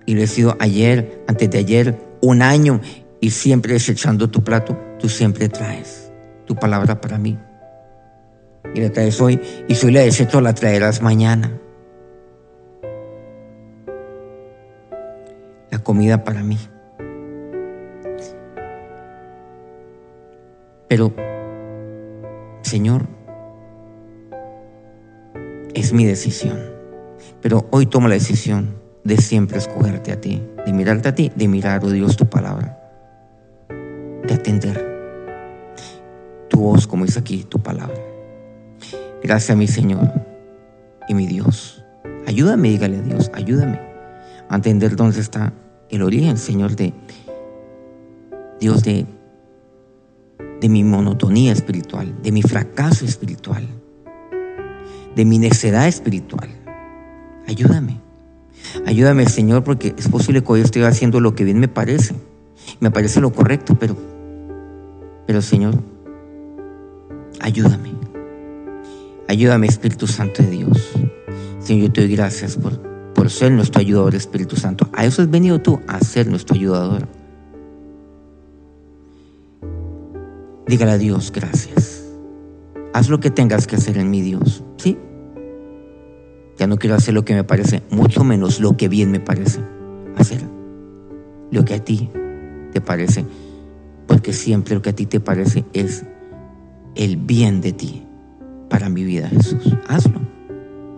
y 0.05 0.15
lo 0.15 0.21
he 0.21 0.27
sido 0.27 0.55
ayer, 0.59 1.23
antes 1.27 1.49
de 1.49 1.57
ayer, 1.59 1.99
un 2.21 2.41
año, 2.41 2.82
y 3.19 3.32
siempre 3.32 3.73
desechando 3.73 4.29
tu 4.29 4.43
plato, 4.43 4.77
tú 4.99 5.09
siempre 5.09 5.47
traes 5.49 6.11
tu 6.45 6.55
palabra 6.55 6.99
para 6.99 7.17
mí. 7.17 7.38
Y 8.73 8.82
la 8.82 8.91
traes 8.91 9.19
hoy, 9.21 9.39
y 9.67 9.75
si 9.75 9.91
la 9.91 10.01
desecho, 10.01 10.41
la 10.41 10.53
traerás 10.53 11.01
mañana. 11.01 11.51
La 15.69 15.79
comida 15.79 16.23
para 16.23 16.43
mí. 16.43 16.57
Pero, 20.91 21.13
Señor, 22.63 23.07
es 25.73 25.93
mi 25.93 26.03
decisión. 26.03 26.59
Pero 27.41 27.65
hoy 27.71 27.85
tomo 27.85 28.09
la 28.09 28.15
decisión 28.15 28.75
de 29.05 29.15
siempre 29.15 29.57
escogerte 29.57 30.11
a 30.11 30.19
ti, 30.19 30.43
de 30.65 30.73
mirarte 30.73 31.07
a 31.07 31.15
ti, 31.15 31.31
de 31.33 31.47
mirar, 31.47 31.79
oh 31.85 31.89
Dios, 31.89 32.17
tu 32.17 32.25
palabra, 32.25 32.77
de 33.69 34.33
atender 34.33 34.85
tu 36.49 36.59
voz, 36.59 36.87
como 36.87 37.05
dice 37.05 37.19
aquí, 37.19 37.45
tu 37.45 37.59
palabra. 37.59 37.95
Gracias 39.23 39.51
a 39.51 39.55
mi 39.55 39.67
Señor 39.67 40.11
y 41.07 41.13
mi 41.13 41.25
Dios. 41.25 41.85
Ayúdame, 42.27 42.67
dígale 42.67 42.97
a 42.97 43.01
Dios, 43.01 43.31
ayúdame 43.33 43.79
a 44.49 44.55
entender 44.57 44.97
dónde 44.97 45.21
está 45.21 45.53
el 45.89 46.01
origen, 46.01 46.35
Señor, 46.35 46.75
de 46.75 46.93
Dios, 48.59 48.83
de 48.83 49.05
de 50.62 50.70
mi 50.70 50.84
monotonía 50.84 51.51
espiritual, 51.51 52.14
de 52.22 52.32
mi 52.32 52.43
fracaso 52.43 53.03
espiritual, 53.03 53.68
de 55.16 55.26
mi 55.26 55.39
necedad 55.39 55.88
espiritual. 55.88 56.49
Ayúdame. 57.47 57.99
Ayúdame, 58.86 59.28
Señor, 59.28 59.64
porque 59.64 59.95
es 59.97 60.07
posible 60.07 60.43
que 60.43 60.51
hoy 60.51 60.62
estoy 60.62 60.84
haciendo 60.84 61.20
lo 61.20 61.34
que 61.34 61.43
bien 61.43 61.59
me 61.59 61.68
parece. 61.68 62.14
Me 62.80 62.91
parece 62.91 63.20
lo 63.22 63.34
correcto, 63.34 63.76
pero, 63.80 63.97
pero 65.26 65.41
Señor, 65.41 65.82
ayúdame. 67.39 67.91
Ayúdame, 69.28 69.66
Espíritu 69.66 70.05
Santo 70.05 70.43
de 70.43 70.49
Dios. 70.51 70.91
Señor, 71.59 71.88
yo 71.88 71.91
te 71.91 72.01
doy 72.01 72.16
gracias 72.16 72.55
por, 72.55 72.80
por 73.14 73.32
ser 73.32 73.51
nuestro 73.51 73.82
ayudador, 73.82 74.14
Espíritu 74.14 74.55
Santo. 74.57 74.88
A 74.93 75.05
eso 75.05 75.24
has 75.24 75.30
venido 75.32 75.59
tú, 75.59 75.80
a 75.88 75.99
ser 76.01 76.28
nuestro 76.28 76.55
ayudador. 76.55 77.07
Dígale 80.72 80.93
a 80.93 80.97
Dios, 80.97 81.34
gracias. 81.34 82.01
Haz 82.93 83.09
lo 83.09 83.19
que 83.19 83.30
tengas 83.30 83.67
que 83.67 83.76
hacer 83.76 83.97
en 83.97 84.09
mi 84.09 84.22
Dios. 84.22 84.63
¿Sí? 84.78 84.97
Ya 86.57 86.65
no 86.65 86.78
quiero 86.78 86.95
hacer 86.95 87.13
lo 87.13 87.26
que 87.26 87.36
me 87.36 87.43
parece, 87.43 87.84
mucho 87.89 88.24
menos 88.24 88.61
lo 88.61 88.78
que 88.78 88.88
bien 88.88 89.11
me 89.11 89.19
parece. 89.19 89.59
Hacer 90.15 90.39
lo 91.51 91.65
que 91.65 91.74
a 91.74 91.84
ti 91.84 92.09
te 92.72 92.80
parece, 92.80 93.26
porque 94.07 94.32
siempre 94.32 94.74
lo 94.74 94.82
que 94.82 94.91
a 94.91 94.95
ti 94.95 95.05
te 95.05 95.19
parece 95.19 95.65
es 95.74 96.05
el 96.95 97.17
bien 97.17 97.59
de 97.59 97.74
ti 97.74 98.07
para 98.69 98.88
mi 98.88 99.03
vida, 99.03 99.28
Jesús. 99.28 99.76
Hazlo. 99.89 100.22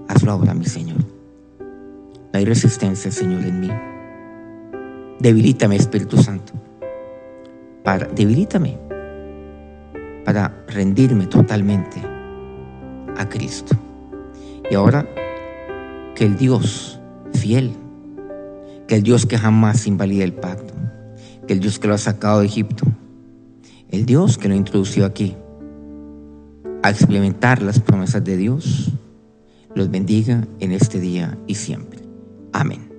Hazlo 0.07 0.33
ahora, 0.33 0.53
mi 0.53 0.65
Señor. 0.65 0.99
No 0.99 2.37
hay 2.37 2.45
resistencia, 2.45 3.09
Señor, 3.09 3.43
en 3.43 3.59
mí. 3.59 3.69
Debilítame, 5.19 5.77
Espíritu 5.77 6.21
Santo. 6.21 6.53
Para, 7.83 8.05
debilítame 8.05 8.82
para 10.25 10.65
rendirme 10.67 11.27
totalmente 11.27 12.01
a 13.17 13.27
Cristo. 13.27 13.75
Y 14.69 14.75
ahora 14.75 15.07
que 16.15 16.25
el 16.25 16.37
Dios 16.37 16.99
fiel, 17.33 17.73
que 18.87 18.95
el 18.95 19.03
Dios 19.03 19.25
que 19.25 19.37
jamás 19.37 19.87
invalida 19.87 20.23
el 20.23 20.33
pacto, 20.33 20.73
que 21.47 21.53
el 21.53 21.59
Dios 21.59 21.79
que 21.79 21.87
lo 21.87 21.93
ha 21.93 21.97
sacado 21.97 22.39
de 22.39 22.45
Egipto, 22.45 22.85
el 23.89 24.05
Dios 24.05 24.37
que 24.37 24.49
lo 24.49 24.55
introdució 24.55 25.05
aquí, 25.05 25.35
a 26.81 26.89
experimentar 26.89 27.61
las 27.61 27.79
promesas 27.79 28.23
de 28.23 28.37
Dios, 28.37 28.91
los 29.75 29.89
bendiga 29.89 30.47
en 30.59 30.71
este 30.71 30.99
día 30.99 31.37
y 31.47 31.55
siempre. 31.55 31.99
Amén. 32.51 32.92